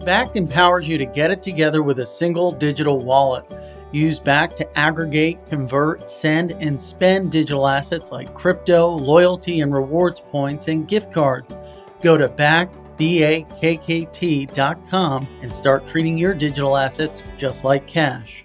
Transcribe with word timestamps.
Bakkt 0.00 0.36
empowers 0.36 0.86
you 0.86 0.96
to 0.98 1.06
get 1.06 1.30
it 1.30 1.42
together 1.42 1.82
with 1.82 1.98
a 1.98 2.06
single 2.06 2.50
digital 2.52 3.02
wallet. 3.02 3.44
Use 3.90 4.20
Bakkt 4.20 4.56
to 4.56 4.78
aggregate, 4.78 5.44
convert, 5.46 6.08
send, 6.08 6.52
and 6.52 6.78
spend 6.80 7.32
digital 7.32 7.66
assets 7.66 8.12
like 8.12 8.34
crypto, 8.34 8.88
loyalty 8.88 9.60
and 9.60 9.72
rewards 9.72 10.20
points, 10.20 10.68
and 10.68 10.86
gift 10.86 11.12
cards. 11.12 11.56
Go 12.02 12.16
to 12.16 12.28
bakkt.com 12.28 12.88
and 15.42 15.52
start 15.52 15.86
treating 15.88 16.18
your 16.18 16.34
digital 16.34 16.76
assets 16.76 17.22
just 17.36 17.64
like 17.64 17.86
cash. 17.86 18.44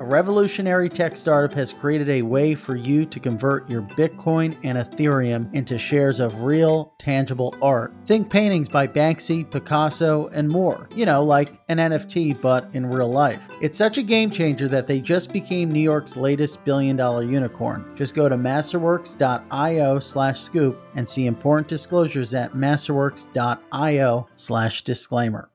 A 0.00 0.04
revolutionary 0.04 0.88
tech 0.88 1.14
startup 1.14 1.54
has 1.54 1.74
created 1.74 2.08
a 2.08 2.22
way 2.22 2.54
for 2.54 2.74
you 2.74 3.04
to 3.04 3.20
convert 3.20 3.68
your 3.68 3.82
Bitcoin 3.82 4.56
and 4.62 4.78
Ethereum 4.78 5.54
into 5.54 5.76
shares 5.76 6.20
of 6.20 6.40
real, 6.40 6.94
tangible 6.98 7.54
art. 7.60 7.92
Think 8.06 8.30
paintings 8.30 8.66
by 8.66 8.86
Banksy, 8.86 9.44
Picasso, 9.50 10.28
and 10.28 10.48
more. 10.48 10.88
You 10.96 11.04
know, 11.04 11.22
like 11.22 11.52
an 11.68 11.76
NFT, 11.76 12.40
but 12.40 12.70
in 12.72 12.86
real 12.86 13.10
life. 13.10 13.46
It's 13.60 13.76
such 13.76 13.98
a 13.98 14.02
game 14.02 14.30
changer 14.30 14.68
that 14.68 14.86
they 14.86 15.02
just 15.02 15.34
became 15.34 15.70
New 15.70 15.80
York's 15.80 16.16
latest 16.16 16.64
billion 16.64 16.96
dollar 16.96 17.22
unicorn. 17.22 17.84
Just 17.94 18.14
go 18.14 18.26
to 18.26 18.38
masterworks.io 18.38 19.98
slash 19.98 20.40
scoop 20.40 20.80
and 20.94 21.06
see 21.06 21.26
important 21.26 21.68
disclosures 21.68 22.32
at 22.32 22.54
masterworks.io 22.54 24.28
slash 24.34 24.82
disclaimer. 24.82 25.50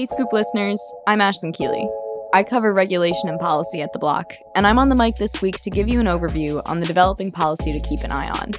Hey, 0.00 0.06
Scoop 0.06 0.32
listeners, 0.32 0.80
I'm 1.06 1.18
Aislinn 1.18 1.52
Keely. 1.52 1.86
I 2.32 2.42
cover 2.42 2.72
regulation 2.72 3.28
and 3.28 3.38
policy 3.38 3.82
at 3.82 3.92
The 3.92 3.98
Block, 3.98 4.32
and 4.56 4.66
I'm 4.66 4.78
on 4.78 4.88
the 4.88 4.94
mic 4.94 5.16
this 5.16 5.42
week 5.42 5.60
to 5.60 5.68
give 5.68 5.90
you 5.90 6.00
an 6.00 6.06
overview 6.06 6.62
on 6.64 6.80
the 6.80 6.86
developing 6.86 7.30
policy 7.30 7.70
to 7.70 7.86
keep 7.86 8.00
an 8.00 8.10
eye 8.10 8.30
on. 8.30 8.52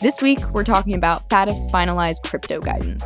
This 0.00 0.20
week, 0.20 0.40
we're 0.50 0.64
talking 0.64 0.96
about 0.96 1.28
FATF's 1.28 1.68
finalized 1.68 2.24
crypto 2.24 2.58
guidance. 2.58 3.04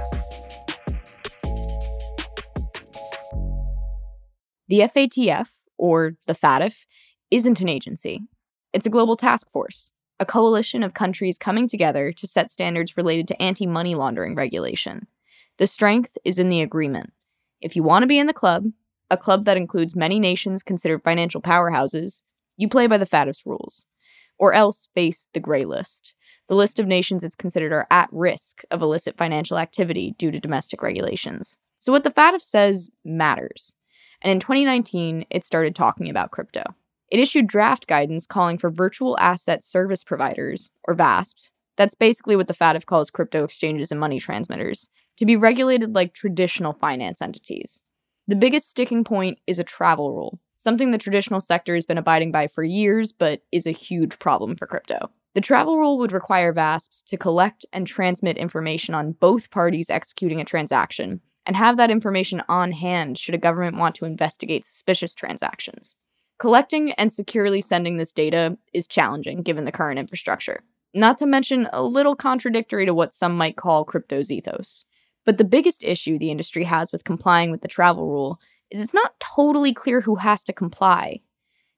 The 4.68 4.78
FATF, 4.78 5.50
or 5.76 6.14
the 6.26 6.34
FATF, 6.34 6.86
isn't 7.30 7.60
an 7.60 7.68
agency. 7.68 8.22
It's 8.72 8.86
a 8.86 8.90
global 8.90 9.18
task 9.18 9.50
force, 9.50 9.90
a 10.18 10.24
coalition 10.24 10.82
of 10.82 10.94
countries 10.94 11.36
coming 11.36 11.68
together 11.68 12.12
to 12.12 12.26
set 12.26 12.50
standards 12.50 12.96
related 12.96 13.28
to 13.28 13.42
anti 13.42 13.66
money 13.66 13.94
laundering 13.94 14.34
regulation. 14.34 15.06
The 15.58 15.66
strength 15.66 16.16
is 16.24 16.38
in 16.38 16.48
the 16.48 16.62
agreement 16.62 17.12
if 17.64 17.74
you 17.74 17.82
want 17.82 18.02
to 18.02 18.06
be 18.06 18.18
in 18.18 18.26
the 18.26 18.34
club, 18.34 18.66
a 19.10 19.16
club 19.16 19.46
that 19.46 19.56
includes 19.56 19.96
many 19.96 20.20
nations 20.20 20.62
considered 20.62 21.02
financial 21.02 21.40
powerhouses, 21.40 22.20
you 22.58 22.68
play 22.68 22.86
by 22.86 22.98
the 22.98 23.06
FATF's 23.06 23.46
rules, 23.46 23.86
or 24.38 24.52
else 24.52 24.90
face 24.94 25.28
the 25.32 25.40
gray 25.40 25.64
list. 25.64 26.12
The 26.46 26.54
list 26.54 26.78
of 26.78 26.86
nations 26.86 27.24
it's 27.24 27.34
considered 27.34 27.72
are 27.72 27.86
at 27.90 28.10
risk 28.12 28.64
of 28.70 28.82
illicit 28.82 29.16
financial 29.16 29.56
activity 29.56 30.14
due 30.18 30.30
to 30.30 30.38
domestic 30.38 30.82
regulations. 30.82 31.56
So, 31.78 31.90
what 31.90 32.04
the 32.04 32.10
FATF 32.10 32.42
says 32.42 32.90
matters. 33.02 33.74
And 34.20 34.30
in 34.30 34.40
2019, 34.40 35.24
it 35.30 35.46
started 35.46 35.74
talking 35.74 36.10
about 36.10 36.32
crypto. 36.32 36.64
It 37.08 37.18
issued 37.18 37.46
draft 37.46 37.86
guidance 37.86 38.26
calling 38.26 38.58
for 38.58 38.70
virtual 38.70 39.18
asset 39.18 39.64
service 39.64 40.04
providers, 40.04 40.70
or 40.86 40.94
VASPs, 40.94 41.50
that's 41.76 41.94
basically 41.94 42.36
what 42.36 42.46
the 42.46 42.54
FATF 42.54 42.86
calls 42.86 43.10
crypto 43.10 43.44
exchanges 43.44 43.90
and 43.90 43.98
money 43.98 44.20
transmitters, 44.20 44.88
to 45.16 45.26
be 45.26 45.36
regulated 45.36 45.94
like 45.94 46.14
traditional 46.14 46.72
finance 46.72 47.22
entities. 47.22 47.80
The 48.26 48.36
biggest 48.36 48.70
sticking 48.70 49.04
point 49.04 49.38
is 49.46 49.58
a 49.58 49.64
travel 49.64 50.12
rule, 50.12 50.40
something 50.56 50.90
the 50.90 50.98
traditional 50.98 51.40
sector 51.40 51.74
has 51.74 51.86
been 51.86 51.98
abiding 51.98 52.32
by 52.32 52.46
for 52.46 52.64
years, 52.64 53.12
but 53.12 53.42
is 53.52 53.66
a 53.66 53.70
huge 53.70 54.18
problem 54.18 54.56
for 54.56 54.66
crypto. 54.66 55.10
The 55.34 55.40
travel 55.40 55.78
rule 55.78 55.98
would 55.98 56.12
require 56.12 56.52
VASPs 56.52 57.02
to 57.06 57.16
collect 57.16 57.66
and 57.72 57.86
transmit 57.86 58.38
information 58.38 58.94
on 58.94 59.12
both 59.12 59.50
parties 59.50 59.90
executing 59.90 60.40
a 60.40 60.44
transaction 60.44 61.20
and 61.44 61.56
have 61.56 61.76
that 61.76 61.90
information 61.90 62.42
on 62.48 62.72
hand 62.72 63.18
should 63.18 63.34
a 63.34 63.38
government 63.38 63.76
want 63.76 63.94
to 63.96 64.04
investigate 64.04 64.64
suspicious 64.64 65.14
transactions. 65.14 65.96
Collecting 66.38 66.92
and 66.92 67.12
securely 67.12 67.60
sending 67.60 67.96
this 67.96 68.12
data 68.12 68.56
is 68.72 68.86
challenging 68.86 69.42
given 69.42 69.64
the 69.64 69.72
current 69.72 69.98
infrastructure, 69.98 70.62
not 70.94 71.18
to 71.18 71.26
mention 71.26 71.68
a 71.72 71.82
little 71.82 72.16
contradictory 72.16 72.86
to 72.86 72.94
what 72.94 73.14
some 73.14 73.36
might 73.36 73.56
call 73.56 73.84
crypto's 73.84 74.30
ethos. 74.30 74.86
But 75.24 75.38
the 75.38 75.44
biggest 75.44 75.82
issue 75.82 76.18
the 76.18 76.30
industry 76.30 76.64
has 76.64 76.92
with 76.92 77.04
complying 77.04 77.50
with 77.50 77.62
the 77.62 77.68
travel 77.68 78.08
rule 78.08 78.38
is 78.70 78.82
it's 78.82 78.94
not 78.94 79.18
totally 79.20 79.72
clear 79.72 80.00
who 80.00 80.16
has 80.16 80.42
to 80.44 80.52
comply. 80.52 81.20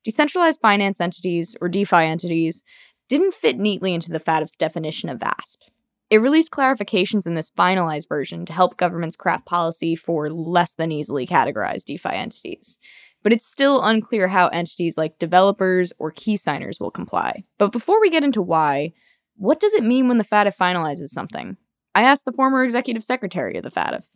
Decentralized 0.05 0.61
finance 0.61 1.01
entities, 1.01 1.57
or 1.61 1.69
DeFi 1.69 1.97
entities, 1.97 2.63
didn't 3.09 3.35
fit 3.35 3.59
neatly 3.59 3.95
into 3.95 4.11
the 4.11 4.21
FATF's 4.21 4.57
definition 4.57 5.09
of 5.09 5.19
VASP. 5.19 5.63
It 6.09 6.19
released 6.19 6.53
clarifications 6.53 7.27
in 7.27 7.35
this 7.35 7.51
finalized 7.51 8.09
version 8.09 8.47
to 8.47 8.53
help 8.53 8.77
governments 8.77 9.17
craft 9.17 9.47
policy 9.47 9.97
for 9.97 10.31
less 10.31 10.73
than 10.75 10.93
easily 10.93 11.27
categorized 11.27 11.87
DeFi 11.87 12.11
entities. 12.11 12.79
But 13.23 13.33
it's 13.33 13.47
still 13.47 13.83
unclear 13.83 14.29
how 14.29 14.47
entities 14.49 14.97
like 14.97 15.19
developers 15.19 15.93
or 15.99 16.13
key 16.13 16.37
signers 16.37 16.79
will 16.79 16.93
comply. 16.93 17.43
But 17.59 17.73
before 17.73 18.01
we 18.01 18.11
get 18.11 18.23
into 18.23 18.41
why, 18.41 18.93
what 19.35 19.59
does 19.59 19.75
it 19.75 19.83
mean 19.83 20.07
when 20.07 20.19
the 20.19 20.25
FATF 20.25 20.57
finalizes 20.57 21.09
something? 21.09 21.57
I 21.97 22.03
asked 22.03 22.27
the 22.27 22.33
former 22.33 22.63
executive 22.63 23.03
secretary 23.03 23.57
of 23.57 23.65
the 23.65 23.71
FATF. 23.71 24.07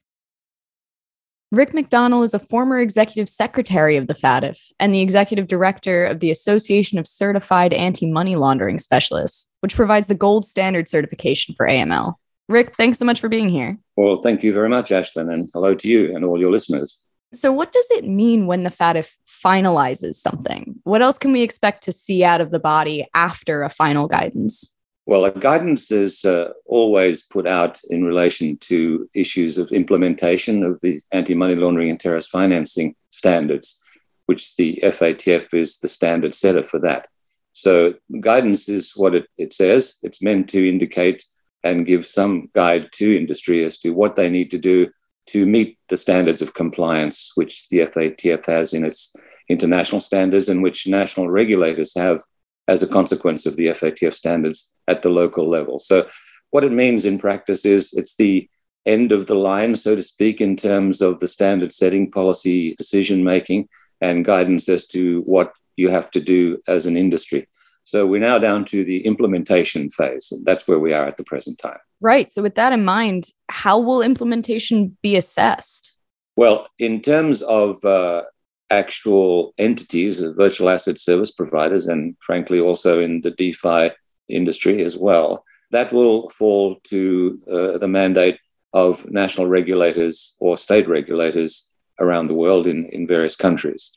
Rick 1.50 1.72
McDonell 1.72 2.22
is 2.22 2.34
a 2.34 2.38
former 2.38 2.78
executive 2.78 3.30
secretary 3.30 3.96
of 3.96 4.06
the 4.06 4.14
FATF 4.14 4.58
and 4.78 4.92
the 4.92 5.00
executive 5.00 5.46
director 5.46 6.04
of 6.04 6.20
the 6.20 6.30
Association 6.30 6.98
of 6.98 7.06
Certified 7.06 7.72
Anti 7.72 8.04
Money 8.04 8.36
Laundering 8.36 8.78
Specialists, 8.78 9.48
which 9.60 9.74
provides 9.74 10.08
the 10.08 10.14
gold 10.14 10.44
standard 10.44 10.90
certification 10.90 11.54
for 11.54 11.66
AML. 11.66 12.16
Rick, 12.50 12.76
thanks 12.76 12.98
so 12.98 13.06
much 13.06 13.18
for 13.18 13.30
being 13.30 13.48
here. 13.48 13.78
Well, 13.96 14.20
thank 14.20 14.42
you 14.42 14.52
very 14.52 14.68
much, 14.68 14.90
Aislinn, 14.90 15.32
and 15.32 15.48
hello 15.54 15.74
to 15.74 15.88
you 15.88 16.14
and 16.14 16.22
all 16.22 16.38
your 16.38 16.52
listeners. 16.52 17.02
So, 17.32 17.50
what 17.50 17.72
does 17.72 17.86
it 17.92 18.06
mean 18.06 18.46
when 18.46 18.62
the 18.62 18.70
FATF 18.70 19.08
finalizes 19.42 20.16
something? 20.16 20.80
What 20.84 21.00
else 21.00 21.16
can 21.16 21.32
we 21.32 21.40
expect 21.40 21.84
to 21.84 21.92
see 21.92 22.24
out 22.24 22.42
of 22.42 22.50
the 22.50 22.60
body 22.60 23.08
after 23.14 23.62
a 23.62 23.70
final 23.70 24.06
guidance? 24.06 24.70
Well, 25.06 25.30
guidance 25.30 25.90
is 25.90 26.24
uh, 26.24 26.50
always 26.66 27.22
put 27.22 27.46
out 27.46 27.80
in 27.88 28.04
relation 28.04 28.58
to 28.58 29.08
issues 29.14 29.58
of 29.58 29.72
implementation 29.72 30.62
of 30.62 30.80
the 30.82 31.00
anti 31.10 31.34
money 31.34 31.54
laundering 31.54 31.90
and 31.90 31.98
terrorist 31.98 32.30
financing 32.30 32.94
standards, 33.10 33.80
which 34.26 34.56
the 34.56 34.78
FATF 34.82 35.52
is 35.54 35.78
the 35.78 35.88
standard 35.88 36.34
setter 36.34 36.62
for 36.62 36.78
that. 36.80 37.08
So, 37.52 37.94
guidance 38.20 38.68
is 38.68 38.92
what 38.94 39.14
it, 39.14 39.26
it 39.36 39.52
says. 39.52 39.94
It's 40.02 40.22
meant 40.22 40.48
to 40.50 40.68
indicate 40.68 41.24
and 41.64 41.86
give 41.86 42.06
some 42.06 42.48
guide 42.54 42.90
to 42.92 43.16
industry 43.16 43.64
as 43.64 43.78
to 43.78 43.90
what 43.90 44.16
they 44.16 44.30
need 44.30 44.50
to 44.52 44.58
do 44.58 44.90
to 45.26 45.46
meet 45.46 45.78
the 45.88 45.96
standards 45.96 46.42
of 46.42 46.54
compliance, 46.54 47.32
which 47.34 47.68
the 47.68 47.78
FATF 47.80 48.46
has 48.46 48.72
in 48.74 48.84
its 48.84 49.14
international 49.48 50.00
standards 50.00 50.48
and 50.48 50.62
which 50.62 50.86
national 50.86 51.28
regulators 51.28 51.92
have 51.96 52.22
as 52.68 52.82
a 52.82 52.88
consequence 52.88 53.46
of 53.46 53.56
the 53.56 53.66
FATF 53.66 54.14
standards 54.14 54.72
at 54.90 55.02
the 55.02 55.08
local 55.08 55.48
level. 55.48 55.78
So, 55.78 56.08
what 56.50 56.64
it 56.64 56.72
means 56.72 57.06
in 57.06 57.18
practice 57.18 57.64
is 57.64 57.92
it's 57.92 58.16
the 58.16 58.48
end 58.84 59.12
of 59.12 59.26
the 59.26 59.36
line, 59.36 59.76
so 59.76 59.94
to 59.94 60.02
speak, 60.02 60.40
in 60.40 60.56
terms 60.56 61.00
of 61.00 61.20
the 61.20 61.28
standard 61.28 61.72
setting, 61.72 62.10
policy 62.10 62.74
decision 62.74 63.22
making, 63.22 63.68
and 64.00 64.24
guidance 64.24 64.68
as 64.68 64.86
to 64.86 65.22
what 65.26 65.52
you 65.76 65.88
have 65.88 66.10
to 66.10 66.20
do 66.20 66.58
as 66.66 66.86
an 66.86 66.96
industry. 66.96 67.46
So 67.84 68.06
we're 68.06 68.20
now 68.20 68.38
down 68.38 68.64
to 68.66 68.84
the 68.84 69.04
implementation 69.06 69.90
phase. 69.90 70.28
And 70.32 70.44
that's 70.44 70.68
where 70.68 70.78
we 70.78 70.92
are 70.92 71.06
at 71.06 71.16
the 71.16 71.24
present 71.24 71.58
time. 71.58 71.78
Right. 72.00 72.30
So, 72.30 72.42
with 72.42 72.54
that 72.54 72.72
in 72.72 72.84
mind, 72.84 73.30
how 73.48 73.78
will 73.78 74.02
implementation 74.02 74.96
be 75.02 75.16
assessed? 75.16 75.92
Well, 76.36 76.68
in 76.78 77.02
terms 77.02 77.42
of 77.42 77.84
uh, 77.84 78.22
actual 78.70 79.52
entities, 79.58 80.22
uh, 80.22 80.32
virtual 80.36 80.70
asset 80.70 80.98
service 80.98 81.30
providers, 81.30 81.86
and 81.86 82.16
frankly, 82.24 82.60
also 82.60 83.02
in 83.02 83.20
the 83.20 83.32
DeFi 83.32 83.90
industry 84.30 84.82
as 84.82 84.96
well. 84.96 85.44
That 85.70 85.92
will 85.92 86.30
fall 86.30 86.76
to 86.84 87.38
uh, 87.50 87.78
the 87.78 87.88
mandate 87.88 88.38
of 88.72 89.08
national 89.10 89.46
regulators 89.46 90.36
or 90.38 90.56
state 90.56 90.88
regulators 90.88 91.70
around 91.98 92.26
the 92.26 92.34
world 92.34 92.66
in, 92.66 92.86
in 92.86 93.06
various 93.06 93.36
countries. 93.36 93.92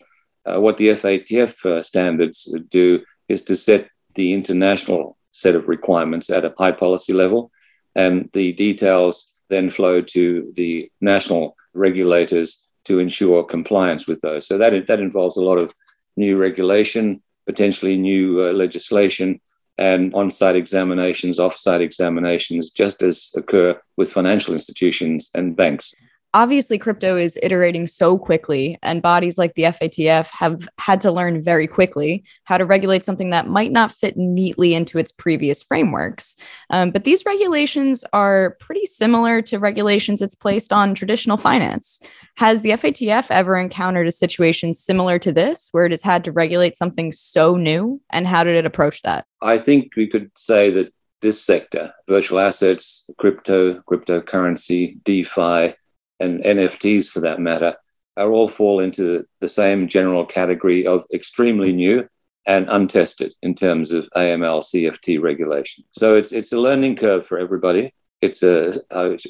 Uh, 0.46 0.60
what 0.60 0.78
the 0.78 0.90
FATF 0.90 1.66
uh, 1.66 1.82
standards 1.82 2.54
do 2.70 3.02
is 3.30 3.42
to 3.44 3.56
set 3.56 3.90
the 4.16 4.34
international 4.34 5.18
set 5.32 5.56
of 5.56 5.68
requirements 5.68 6.30
at 6.30 6.46
a 6.46 6.54
high 6.58 6.72
policy 6.72 7.14
level, 7.14 7.52
And 7.96 8.30
the 8.34 8.54
details 8.54 9.32
then 9.50 9.70
flow 9.70 10.02
to 10.02 10.52
the 10.56 10.92
national 11.02 11.56
regulators 11.74 12.66
to 12.86 13.00
ensure 13.00 13.44
compliance 13.44 14.08
with 14.08 14.22
those. 14.22 14.48
So 14.48 14.58
that, 14.58 14.88
that 14.88 15.00
involves 15.00 15.38
a 15.38 15.44
lot 15.44 15.58
of 15.58 15.74
new 16.18 16.38
regulation, 16.38 17.22
potentially 17.46 17.98
new 17.98 18.42
uh, 18.42 18.52
legislation, 18.52 19.40
and 19.78 20.14
on 20.14 20.30
site 20.30 20.56
examinations, 20.56 21.40
off 21.40 21.58
site 21.58 21.82
examinations, 21.82 22.70
just 22.70 23.02
as 23.02 23.32
occur 23.36 23.80
with 23.98 24.12
financial 24.12 24.54
institutions 24.54 25.30
and 25.34 25.56
banks 25.56 25.94
obviously 26.34 26.78
crypto 26.78 27.16
is 27.16 27.38
iterating 27.44 27.86
so 27.86 28.18
quickly 28.18 28.78
and 28.82 29.02
bodies 29.02 29.38
like 29.38 29.54
the 29.54 29.64
FATF 29.64 30.28
have 30.28 30.68
had 30.80 31.02
to 31.02 31.12
learn 31.12 31.42
very 31.42 31.68
quickly 31.68 32.24
how 32.44 32.58
to 32.58 32.66
regulate 32.66 33.04
something 33.04 33.30
that 33.30 33.48
might 33.48 33.72
not 33.72 33.92
fit 33.92 34.18
neatly 34.18 34.74
into 34.74 34.98
its 34.98 35.12
previous 35.12 35.62
frameworks. 35.62 36.36
Um, 36.70 36.92
but 36.92 37.04
these 37.04 37.26
regulations 37.26 38.04
are 38.14 38.58
pretty 38.60 38.86
similar 38.86 39.42
to 39.44 39.60
regulations 39.60 40.22
it's 40.22 40.36
placed 40.36 40.74
on 40.74 40.96
traditional 40.96 41.38
finance. 41.38 42.00
Has 42.38 42.62
the 42.62 42.72
FATF 42.72 43.28
ever 43.30 43.58
encountered 43.58 44.08
a 44.08 44.12
situation 44.12 44.74
similar 44.74 45.20
to 45.20 45.32
this 45.32 45.70
where 45.72 45.86
it 45.86 45.92
has 45.92 46.02
had 46.02 46.24
to 46.24 46.32
regulate 46.32 46.76
something 46.76 47.12
so 47.12 47.56
new 47.56 48.02
and 48.10 48.28
how 48.28 48.44
did 48.44 48.56
it 48.56 48.66
approach 48.66 49.02
that? 49.04 49.26
I 49.42 49.58
think 49.58 49.96
we 49.96 50.08
could 50.08 50.32
say 50.36 50.72
that 50.72 50.94
this 51.22 51.44
sector, 51.44 51.94
virtual 52.08 52.40
assets, 52.40 53.10
crypto, 53.18 53.80
cryptocurrency, 53.82 55.02
DeFi, 55.04 55.76
and 56.24 56.44
NFTs 56.44 57.08
for 57.10 57.20
that 57.22 57.40
matter, 57.40 57.76
are 58.16 58.32
all 58.32 58.48
fall 58.48 58.80
into 58.80 59.26
the 59.40 59.48
same 59.48 59.88
general 59.88 60.26
category 60.26 60.86
of 60.86 61.04
extremely 61.14 61.74
new 61.74 62.08
and 62.46 62.68
untested 62.70 63.34
in 63.42 63.56
terms 63.56 63.92
of 63.92 64.10
AML 64.16 64.64
CFT 64.64 65.22
regulation. 65.22 65.84
So 65.92 66.16
it's, 66.16 66.32
it's 66.32 66.52
a 66.52 66.60
learning 66.60 66.98
curve 66.98 67.26
for 67.26 67.40
everybody. 67.40 67.94
It's 68.22 68.44
a, 68.44 68.76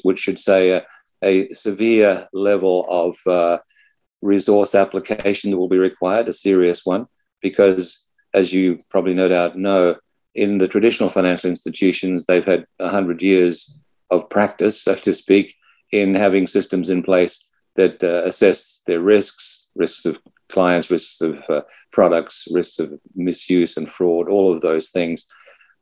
which 0.02 0.20
should 0.20 0.38
say, 0.38 0.70
a, 0.70 0.86
a 1.22 1.48
severe 1.54 2.28
level 2.32 2.86
of 2.88 3.16
uh, 3.26 3.58
resource 4.20 4.74
application 4.74 5.50
that 5.50 5.56
will 5.56 5.68
be 5.68 5.78
required, 5.78 6.28
a 6.28 6.32
serious 6.32 6.84
one, 6.84 7.06
because 7.40 8.04
as 8.34 8.52
you 8.52 8.80
probably 8.90 9.14
no 9.14 9.28
doubt 9.28 9.56
know, 9.56 9.96
in 10.34 10.58
the 10.58 10.68
traditional 10.68 11.08
financial 11.08 11.48
institutions, 11.48 12.24
they've 12.24 12.44
had 12.44 12.66
100 12.78 13.22
years 13.22 13.78
of 14.10 14.28
practice, 14.28 14.82
so 14.82 14.94
to 14.96 15.12
speak, 15.12 15.54
in 15.94 16.14
having 16.14 16.46
systems 16.48 16.90
in 16.90 17.02
place 17.04 17.46
that 17.76 18.02
uh, 18.02 18.22
assess 18.24 18.80
their 18.86 19.00
risks, 19.00 19.70
risks 19.76 20.04
of 20.04 20.18
clients, 20.48 20.90
risks 20.90 21.20
of 21.20 21.38
uh, 21.48 21.62
products, 21.92 22.48
risks 22.50 22.80
of 22.80 22.92
misuse 23.14 23.76
and 23.76 23.88
fraud, 23.88 24.28
all 24.28 24.52
of 24.52 24.60
those 24.60 24.90
things. 24.90 25.26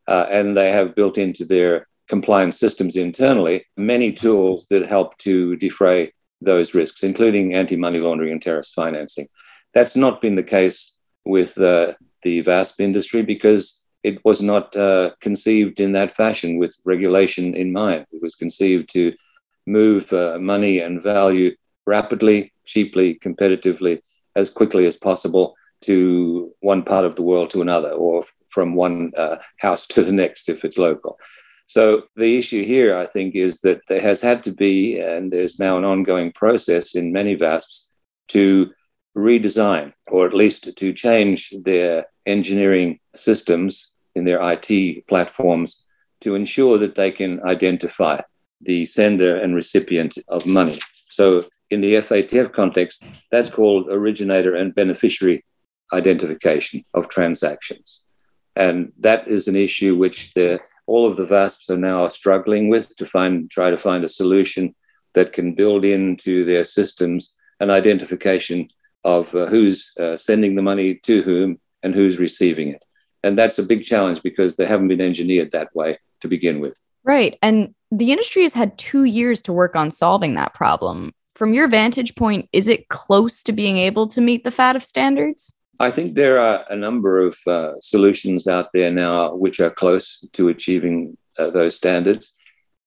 Uh, 0.06 0.26
and 0.30 0.54
they 0.54 0.70
have 0.70 0.94
built 0.94 1.16
into 1.16 1.44
their 1.46 1.86
compliance 2.08 2.58
systems 2.58 2.96
internally 2.96 3.64
many 3.76 4.12
tools 4.12 4.66
that 4.68 4.86
help 4.86 5.16
to 5.16 5.56
defray 5.56 6.12
those 6.42 6.74
risks, 6.74 7.02
including 7.02 7.54
anti 7.54 7.76
money 7.76 7.98
laundering 7.98 8.32
and 8.32 8.42
terrorist 8.42 8.74
financing. 8.74 9.28
That's 9.72 9.96
not 9.96 10.20
been 10.20 10.36
the 10.36 10.42
case 10.58 10.92
with 11.24 11.56
uh, 11.56 11.94
the 12.22 12.42
VASP 12.42 12.80
industry 12.80 13.22
because 13.22 13.80
it 14.02 14.22
was 14.24 14.42
not 14.42 14.76
uh, 14.76 15.12
conceived 15.20 15.80
in 15.80 15.92
that 15.92 16.14
fashion 16.14 16.58
with 16.58 16.76
regulation 16.84 17.54
in 17.54 17.72
mind. 17.72 18.04
It 18.12 18.20
was 18.20 18.34
conceived 18.34 18.90
to 18.90 19.14
move 19.66 20.12
uh, 20.12 20.38
money 20.40 20.80
and 20.80 21.02
value 21.02 21.54
rapidly, 21.86 22.52
cheaply, 22.64 23.16
competitively, 23.16 24.00
as 24.36 24.50
quickly 24.50 24.86
as 24.86 24.96
possible 24.96 25.54
to 25.82 26.52
one 26.60 26.82
part 26.82 27.04
of 27.04 27.16
the 27.16 27.22
world 27.22 27.50
to 27.50 27.62
another, 27.62 27.90
or 27.90 28.24
from 28.50 28.74
one 28.74 29.12
uh, 29.16 29.36
house 29.58 29.86
to 29.88 30.02
the 30.02 30.12
next 30.12 30.48
if 30.48 30.64
it's 30.64 30.78
local. 30.78 31.18
So 31.66 32.04
the 32.16 32.36
issue 32.36 32.64
here, 32.64 32.96
I 32.96 33.06
think, 33.06 33.34
is 33.34 33.60
that 33.60 33.80
there 33.88 34.00
has 34.00 34.20
had 34.20 34.42
to 34.44 34.52
be, 34.52 35.00
and 35.00 35.32
there's 35.32 35.58
now 35.58 35.78
an 35.78 35.84
ongoing 35.84 36.32
process 36.32 36.94
in 36.94 37.12
many 37.12 37.36
VASPs 37.36 37.88
to 38.28 38.70
redesign, 39.16 39.92
or 40.08 40.26
at 40.26 40.34
least 40.34 40.76
to 40.76 40.92
change 40.92 41.54
their 41.64 42.06
engineering 42.26 42.98
systems 43.14 43.92
in 44.14 44.24
their 44.24 44.40
IT 44.42 45.06
platforms 45.06 45.84
to 46.20 46.34
ensure 46.34 46.78
that 46.78 46.94
they 46.94 47.10
can 47.10 47.42
identify 47.44 48.20
the 48.62 48.86
sender 48.86 49.36
and 49.36 49.54
recipient 49.54 50.16
of 50.28 50.46
money. 50.46 50.78
So 51.08 51.44
in 51.70 51.80
the 51.80 51.94
FATF 51.94 52.52
context, 52.52 53.04
that's 53.30 53.50
called 53.50 53.90
originator 53.90 54.54
and 54.54 54.74
beneficiary 54.74 55.44
identification 55.92 56.84
of 56.94 57.08
transactions. 57.08 58.04
And 58.56 58.92
that 59.00 59.28
is 59.28 59.48
an 59.48 59.56
issue 59.56 59.96
which 59.96 60.34
the, 60.34 60.60
all 60.86 61.06
of 61.06 61.16
the 61.16 61.26
VASPs 61.26 61.70
are 61.70 61.78
now 61.78 62.08
struggling 62.08 62.68
with 62.68 62.94
to 62.96 63.06
find, 63.06 63.50
try 63.50 63.70
to 63.70 63.78
find 63.78 64.04
a 64.04 64.08
solution 64.08 64.74
that 65.14 65.32
can 65.32 65.54
build 65.54 65.84
into 65.84 66.44
their 66.44 66.64
systems 66.64 67.34
an 67.60 67.70
identification 67.70 68.68
of 69.04 69.34
uh, 69.34 69.46
who's 69.46 69.92
uh, 69.98 70.16
sending 70.16 70.54
the 70.54 70.62
money 70.62 70.94
to 70.94 71.22
whom 71.22 71.60
and 71.82 71.94
who's 71.94 72.18
receiving 72.18 72.68
it. 72.68 72.82
And 73.24 73.38
that's 73.38 73.58
a 73.58 73.62
big 73.62 73.82
challenge 73.82 74.22
because 74.22 74.56
they 74.56 74.66
haven't 74.66 74.88
been 74.88 75.00
engineered 75.00 75.52
that 75.52 75.74
way 75.74 75.98
to 76.20 76.28
begin 76.28 76.60
with. 76.60 76.76
Right. 77.04 77.38
And 77.42 77.74
the 77.90 78.12
industry 78.12 78.42
has 78.42 78.54
had 78.54 78.78
two 78.78 79.04
years 79.04 79.42
to 79.42 79.52
work 79.52 79.76
on 79.76 79.90
solving 79.90 80.34
that 80.34 80.54
problem. 80.54 81.12
From 81.34 81.54
your 81.54 81.68
vantage 81.68 82.14
point, 82.14 82.48
is 82.52 82.68
it 82.68 82.88
close 82.88 83.42
to 83.44 83.52
being 83.52 83.76
able 83.76 84.06
to 84.08 84.20
meet 84.20 84.44
the 84.44 84.50
FATF 84.50 84.84
standards? 84.84 85.52
I 85.80 85.90
think 85.90 86.14
there 86.14 86.38
are 86.38 86.64
a 86.70 86.76
number 86.76 87.20
of 87.20 87.36
uh, 87.46 87.72
solutions 87.80 88.46
out 88.46 88.68
there 88.72 88.90
now 88.90 89.34
which 89.34 89.58
are 89.58 89.70
close 89.70 90.24
to 90.32 90.48
achieving 90.48 91.16
uh, 91.38 91.50
those 91.50 91.74
standards. 91.74 92.34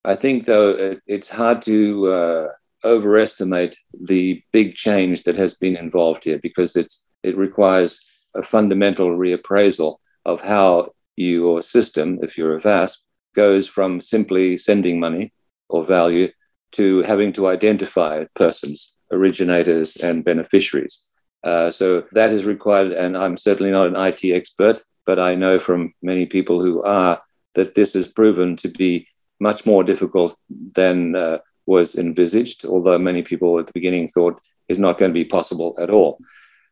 I 0.06 0.16
think, 0.16 0.46
though, 0.46 0.70
it, 0.70 1.02
it's 1.08 1.30
hard 1.30 1.62
to 1.64 2.08
uh, 2.08 2.48
overestimate 2.86 3.76
the 4.00 4.42
big 4.54 4.76
change 4.76 5.24
that 5.24 5.36
has 5.36 5.56
been 5.56 5.76
involved 5.76 6.24
here 6.24 6.40
because 6.40 6.76
it's, 6.76 7.06
it 7.24 7.36
requires 7.36 8.00
a 8.36 8.44
fundamental 8.44 9.10
reappraisal 9.10 9.98
of 10.24 10.42
how 10.42 10.94
your 11.16 11.62
system, 11.62 12.20
if 12.22 12.38
you're 12.38 12.56
a 12.56 12.62
VASP, 12.62 13.06
goes 13.36 13.68
from 13.68 14.02
simply 14.02 14.58
sending 14.58 15.00
money 15.00 15.34
or 15.70 15.86
value 15.86 16.30
to 16.74 17.02
having 17.04 17.32
to 17.34 17.48
identify 17.48 18.26
persons, 18.36 18.96
originators, 19.12 19.96
and 19.98 20.26
beneficiaries. 20.26 21.08
Uh, 21.44 21.70
so 21.70 22.04
that 22.14 22.34
is 22.34 22.46
required, 22.46 22.92
and 22.92 23.16
I'm 23.16 23.38
certainly 23.38 23.72
not 23.72 23.88
an 23.88 23.96
IT 23.96 24.24
expert, 24.34 24.82
but 25.06 25.20
I 25.20 25.36
know 25.36 25.60
from 25.60 25.94
many 26.02 26.26
people 26.26 26.60
who 26.60 26.82
are 26.84 27.22
that 27.54 27.76
this 27.76 27.96
is 27.96 28.08
proven 28.08 28.56
to 28.58 28.68
be 28.68 29.08
much 29.40 29.66
more 29.66 29.84
difficult 29.84 30.36
than 30.50 31.16
uh, 31.16 31.38
was 31.66 31.96
envisaged, 31.96 32.66
although 32.66 32.98
many 32.98 33.22
people 33.22 33.60
at 33.60 33.68
the 33.68 33.74
beginning 33.74 34.08
thought 34.08 34.40
is 34.68 34.80
not 34.80 34.98
going 34.98 35.12
to 35.12 35.14
be 35.14 35.26
possible 35.26 35.76
at 35.80 35.90
all. 35.90 36.18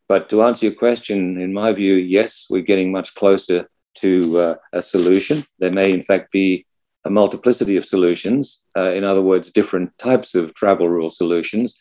But 0.07 0.29
to 0.29 0.43
answer 0.43 0.65
your 0.65 0.75
question, 0.75 1.39
in 1.39 1.53
my 1.53 1.71
view, 1.71 1.95
yes, 1.95 2.47
we're 2.49 2.61
getting 2.61 2.91
much 2.91 3.15
closer 3.15 3.69
to 3.95 4.39
uh, 4.39 4.55
a 4.71 4.81
solution. 4.81 5.41
There 5.59 5.71
may, 5.71 5.91
in 5.91 6.03
fact, 6.03 6.31
be 6.31 6.65
a 7.05 7.09
multiplicity 7.09 7.77
of 7.77 7.85
solutions, 7.85 8.63
uh, 8.77 8.91
in 8.91 9.03
other 9.03 9.21
words, 9.21 9.51
different 9.51 9.97
types 9.97 10.35
of 10.35 10.53
travel 10.53 10.87
rule 10.87 11.09
solutions, 11.09 11.77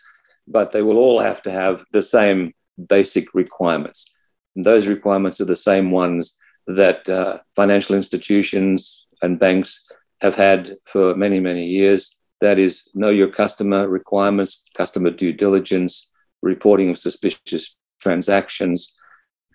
but 0.49 0.73
they 0.73 0.83
will 0.83 0.99
all 0.99 1.21
have 1.21 1.43
to 1.43 1.51
have 1.51 1.85
the 1.93 2.03
same 2.03 2.53
basic 2.89 3.33
requirements. 3.35 4.13
And 4.57 4.67
those 4.67 4.87
requirements 4.87 5.41
are 5.41 5.47
the 5.47 5.57
same 5.57 5.91
ones 5.91 6.37
that 6.67 7.09
uh, 7.09 7.39
financial 7.55 7.95
institutions 7.95 9.07
and 9.23 9.39
banks 9.39 9.89
have 10.21 10.35
had 10.35 10.77
for 10.85 11.15
many, 11.15 11.41
many 11.41 11.67
years. 11.67 12.17
That 12.41 12.59
is, 12.59 12.89
know 12.95 13.11
your 13.11 13.29
customer 13.29 13.89
requirements, 13.89 14.65
customer 14.77 15.11
due 15.11 15.33
diligence, 15.33 16.11
reporting 16.43 16.91
of 16.91 16.99
suspicious 16.99 17.77
transactions, 18.01 18.97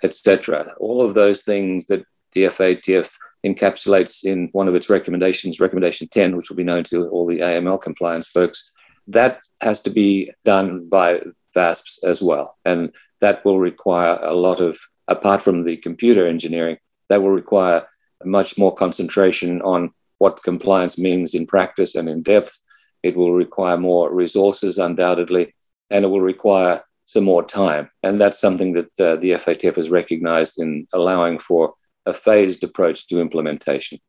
etc. 0.04 0.74
All 0.80 1.02
of 1.02 1.14
those 1.14 1.44
things 1.44 1.88
that 1.88 2.04
the 2.38 2.46
FATF 2.46 3.10
encapsulates 3.46 4.24
in 4.24 4.50
one 4.52 4.68
of 4.68 4.76
its 4.76 4.90
recommendations, 4.90 5.60
recommendation 5.60 6.08
10, 6.08 6.36
which 6.36 6.50
will 6.50 6.56
be 6.56 6.64
known 6.64 6.84
to 6.84 7.08
all 7.10 7.26
the 7.26 7.40
AML 7.40 7.82
compliance 7.82 8.28
folks, 8.28 8.72
that 9.08 9.40
has 9.62 9.80
to 9.82 9.90
be 9.90 10.32
done 10.46 10.88
by 10.88 11.22
VASPs 11.56 12.04
as 12.04 12.22
well. 12.22 12.58
And 12.64 12.92
that 13.22 13.44
will 13.44 13.60
require 13.60 14.20
a 14.22 14.34
lot 14.34 14.60
of, 14.60 14.78
apart 15.08 15.42
from 15.42 15.64
the 15.64 15.78
computer 15.78 16.28
engineering, 16.28 16.78
that 17.10 17.22
will 17.22 17.32
require 17.32 17.88
much 18.24 18.58
more 18.58 18.76
concentration 18.76 19.62
on 19.62 19.92
what 20.20 20.44
compliance 20.44 20.98
means 20.98 21.34
in 21.34 21.48
practice 21.48 21.96
and 21.96 22.08
in 22.08 22.22
depth. 22.22 22.60
It 23.02 23.16
will 23.16 23.34
require 23.34 23.78
more 23.78 24.14
resources, 24.14 24.78
undoubtedly, 24.78 25.56
and 25.90 26.06
it 26.06 26.10
will 26.10 26.22
require 26.22 26.84
some 27.06 27.24
more 27.24 27.44
time. 27.44 27.90
And 28.04 28.20
that's 28.20 28.40
something 28.40 28.74
that 28.74 29.00
uh, 29.00 29.16
the 29.16 29.32
FATF 29.32 29.78
has 29.78 29.90
recognized 29.90 30.60
in 30.60 30.88
allowing 30.92 31.40
for 31.40 31.74
a 32.08 32.14
phased 32.14 32.64
approach 32.64 33.06
to 33.08 33.22
implementation. 33.22 34.00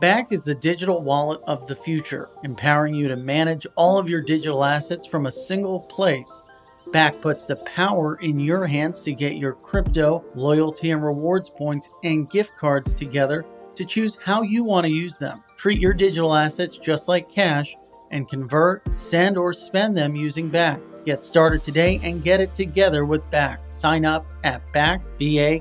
Bakkt 0.00 0.32
is 0.32 0.44
the 0.44 0.54
digital 0.54 1.02
wallet 1.02 1.40
of 1.46 1.66
the 1.66 1.76
future, 1.76 2.30
empowering 2.42 2.94
you 2.94 3.08
to 3.08 3.16
manage 3.16 3.66
all 3.76 3.98
of 3.98 4.08
your 4.08 4.22
digital 4.22 4.64
assets 4.64 5.06
from 5.06 5.26
a 5.26 5.32
single 5.32 5.80
place. 5.80 6.42
Bakkt 6.88 7.20
puts 7.20 7.44
the 7.44 7.56
power 7.56 8.16
in 8.16 8.38
your 8.38 8.66
hands 8.66 9.02
to 9.02 9.12
get 9.12 9.36
your 9.36 9.54
crypto, 9.54 10.24
loyalty 10.34 10.90
and 10.90 11.04
rewards 11.04 11.48
points, 11.50 11.90
and 12.02 12.30
gift 12.30 12.56
cards 12.56 12.92
together 12.92 13.44
to 13.74 13.84
choose 13.84 14.18
how 14.22 14.42
you 14.42 14.64
want 14.64 14.84
to 14.84 14.92
use 14.92 15.16
them 15.16 15.42
Treat 15.56 15.80
your 15.80 15.94
digital 15.94 16.34
assets 16.34 16.76
just 16.76 17.08
like 17.08 17.30
cash 17.30 17.76
and 18.10 18.28
convert, 18.28 18.82
send, 18.98 19.36
or 19.36 19.52
spend 19.52 19.96
them 19.96 20.14
using 20.16 20.50
Bakkt. 20.50 21.04
Get 21.04 21.24
started 21.24 21.62
today 21.62 22.00
and 22.02 22.22
get 22.22 22.40
it 22.40 22.54
together 22.54 23.04
with 23.04 23.22
Bakkt. 23.30 23.72
Sign 23.72 24.04
up 24.04 24.26
at 24.44 24.62
Bakkt.com. 24.72 25.60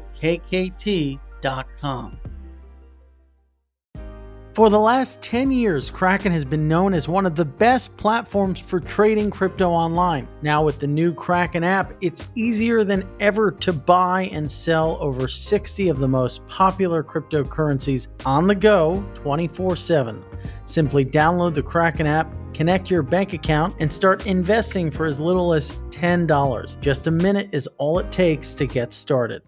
For 4.53 4.69
the 4.69 4.79
last 4.79 5.23
10 5.23 5.49
years, 5.49 5.89
Kraken 5.89 6.31
has 6.31 6.45
been 6.45 6.67
known 6.67 6.93
as 6.93 7.07
one 7.07 7.25
of 7.25 7.35
the 7.35 7.43
best 7.43 7.97
platforms 7.97 8.59
for 8.59 8.79
trading 8.79 9.31
crypto 9.31 9.71
online. 9.71 10.27
Now, 10.43 10.63
with 10.63 10.77
the 10.77 10.85
new 10.85 11.11
Kraken 11.11 11.63
app, 11.63 11.95
it's 12.01 12.29
easier 12.35 12.83
than 12.83 13.09
ever 13.19 13.49
to 13.49 13.73
buy 13.73 14.29
and 14.31 14.51
sell 14.51 14.99
over 15.01 15.27
60 15.27 15.89
of 15.89 15.97
the 15.97 16.07
most 16.07 16.47
popular 16.47 17.03
cryptocurrencies 17.03 18.09
on 18.27 18.45
the 18.45 18.53
go 18.53 19.03
24 19.15 19.75
7. 19.75 20.23
Simply 20.67 21.03
download 21.03 21.55
the 21.55 21.63
Kraken 21.63 22.05
app, 22.05 22.31
connect 22.53 22.91
your 22.91 23.01
bank 23.01 23.33
account, 23.33 23.75
and 23.79 23.91
start 23.91 24.27
investing 24.27 24.91
for 24.91 25.07
as 25.07 25.19
little 25.19 25.53
as 25.53 25.71
$10. 25.89 26.79
Just 26.79 27.07
a 27.07 27.11
minute 27.11 27.49
is 27.53 27.65
all 27.79 27.97
it 27.97 28.11
takes 28.11 28.53
to 28.53 28.67
get 28.67 28.93
started. 28.93 29.41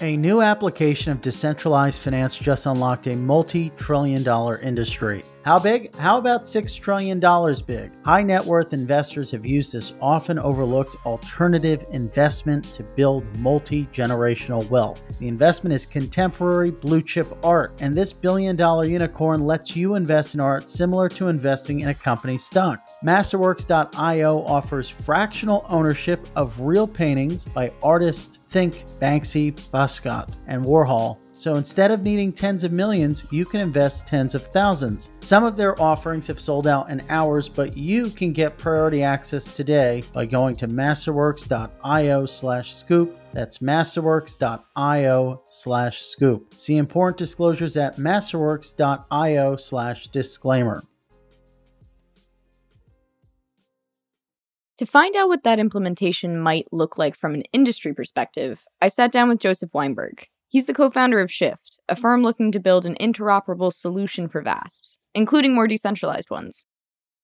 A 0.00 0.16
new 0.16 0.42
application 0.42 1.12
of 1.12 1.20
decentralized 1.20 2.02
finance 2.02 2.36
just 2.36 2.66
unlocked 2.66 3.06
a 3.06 3.14
multi 3.14 3.70
trillion 3.76 4.24
dollar 4.24 4.58
industry. 4.58 5.22
How 5.44 5.58
big? 5.58 5.94
How 5.96 6.16
about 6.16 6.44
$6 6.44 6.80
trillion 6.80 7.20
big? 7.66 7.92
High 8.02 8.22
net 8.22 8.42
worth 8.42 8.72
investors 8.72 9.30
have 9.32 9.44
used 9.44 9.74
this 9.74 9.92
often 10.00 10.38
overlooked 10.38 11.04
alternative 11.04 11.84
investment 11.90 12.64
to 12.72 12.82
build 12.82 13.26
multi 13.40 13.84
generational 13.92 14.66
wealth. 14.70 15.02
The 15.18 15.28
investment 15.28 15.74
is 15.74 15.84
contemporary 15.84 16.70
blue 16.70 17.02
chip 17.02 17.36
art, 17.44 17.74
and 17.78 17.94
this 17.94 18.10
billion 18.10 18.56
dollar 18.56 18.86
unicorn 18.86 19.44
lets 19.44 19.76
you 19.76 19.96
invest 19.96 20.32
in 20.32 20.40
art 20.40 20.66
similar 20.66 21.10
to 21.10 21.28
investing 21.28 21.80
in 21.80 21.90
a 21.90 21.94
company 21.94 22.38
stock. 22.38 22.80
Masterworks.io 23.04 24.44
offers 24.46 24.88
fractional 24.88 25.66
ownership 25.68 26.26
of 26.36 26.58
real 26.58 26.88
paintings 26.88 27.44
by 27.44 27.70
artists 27.82 28.38
think 28.48 28.86
Banksy, 28.98 29.52
Basquiat, 29.52 30.32
and 30.46 30.64
Warhol 30.64 31.18
so 31.36 31.56
instead 31.56 31.90
of 31.90 32.02
needing 32.02 32.32
tens 32.32 32.64
of 32.64 32.72
millions, 32.72 33.26
you 33.30 33.44
can 33.44 33.60
invest 33.60 34.06
tens 34.06 34.34
of 34.34 34.46
thousands. 34.46 35.10
Some 35.20 35.44
of 35.44 35.56
their 35.56 35.80
offerings 35.82 36.26
have 36.28 36.40
sold 36.40 36.66
out 36.66 36.90
in 36.90 37.02
hours, 37.08 37.48
but 37.48 37.76
you 37.76 38.08
can 38.10 38.32
get 38.32 38.56
priority 38.56 39.02
access 39.02 39.44
today 39.44 40.04
by 40.12 40.26
going 40.26 40.56
to 40.56 40.68
masterworks.io 40.68 42.26
slash 42.26 42.74
scoop. 42.74 43.18
That's 43.32 43.58
masterworks.io 43.58 45.42
slash 45.48 46.02
scoop. 46.02 46.54
See 46.56 46.76
important 46.76 47.18
disclosures 47.18 47.76
at 47.76 47.96
masterworks.io 47.96 49.56
slash 49.56 50.06
disclaimer. 50.08 50.84
To 54.78 54.86
find 54.86 55.14
out 55.14 55.28
what 55.28 55.44
that 55.44 55.60
implementation 55.60 56.38
might 56.38 56.66
look 56.72 56.98
like 56.98 57.16
from 57.16 57.34
an 57.34 57.42
industry 57.52 57.94
perspective, 57.94 58.64
I 58.80 58.88
sat 58.88 59.12
down 59.12 59.28
with 59.28 59.38
Joseph 59.38 59.72
Weinberg. 59.72 60.26
He's 60.54 60.66
the 60.66 60.72
co 60.72 60.88
founder 60.88 61.18
of 61.18 61.30
Shyft, 61.30 61.80
a 61.88 61.96
firm 61.96 62.22
looking 62.22 62.52
to 62.52 62.60
build 62.60 62.86
an 62.86 62.94
interoperable 63.00 63.72
solution 63.72 64.28
for 64.28 64.40
VASPs, 64.40 64.98
including 65.12 65.52
more 65.52 65.66
decentralized 65.66 66.30
ones. 66.30 66.64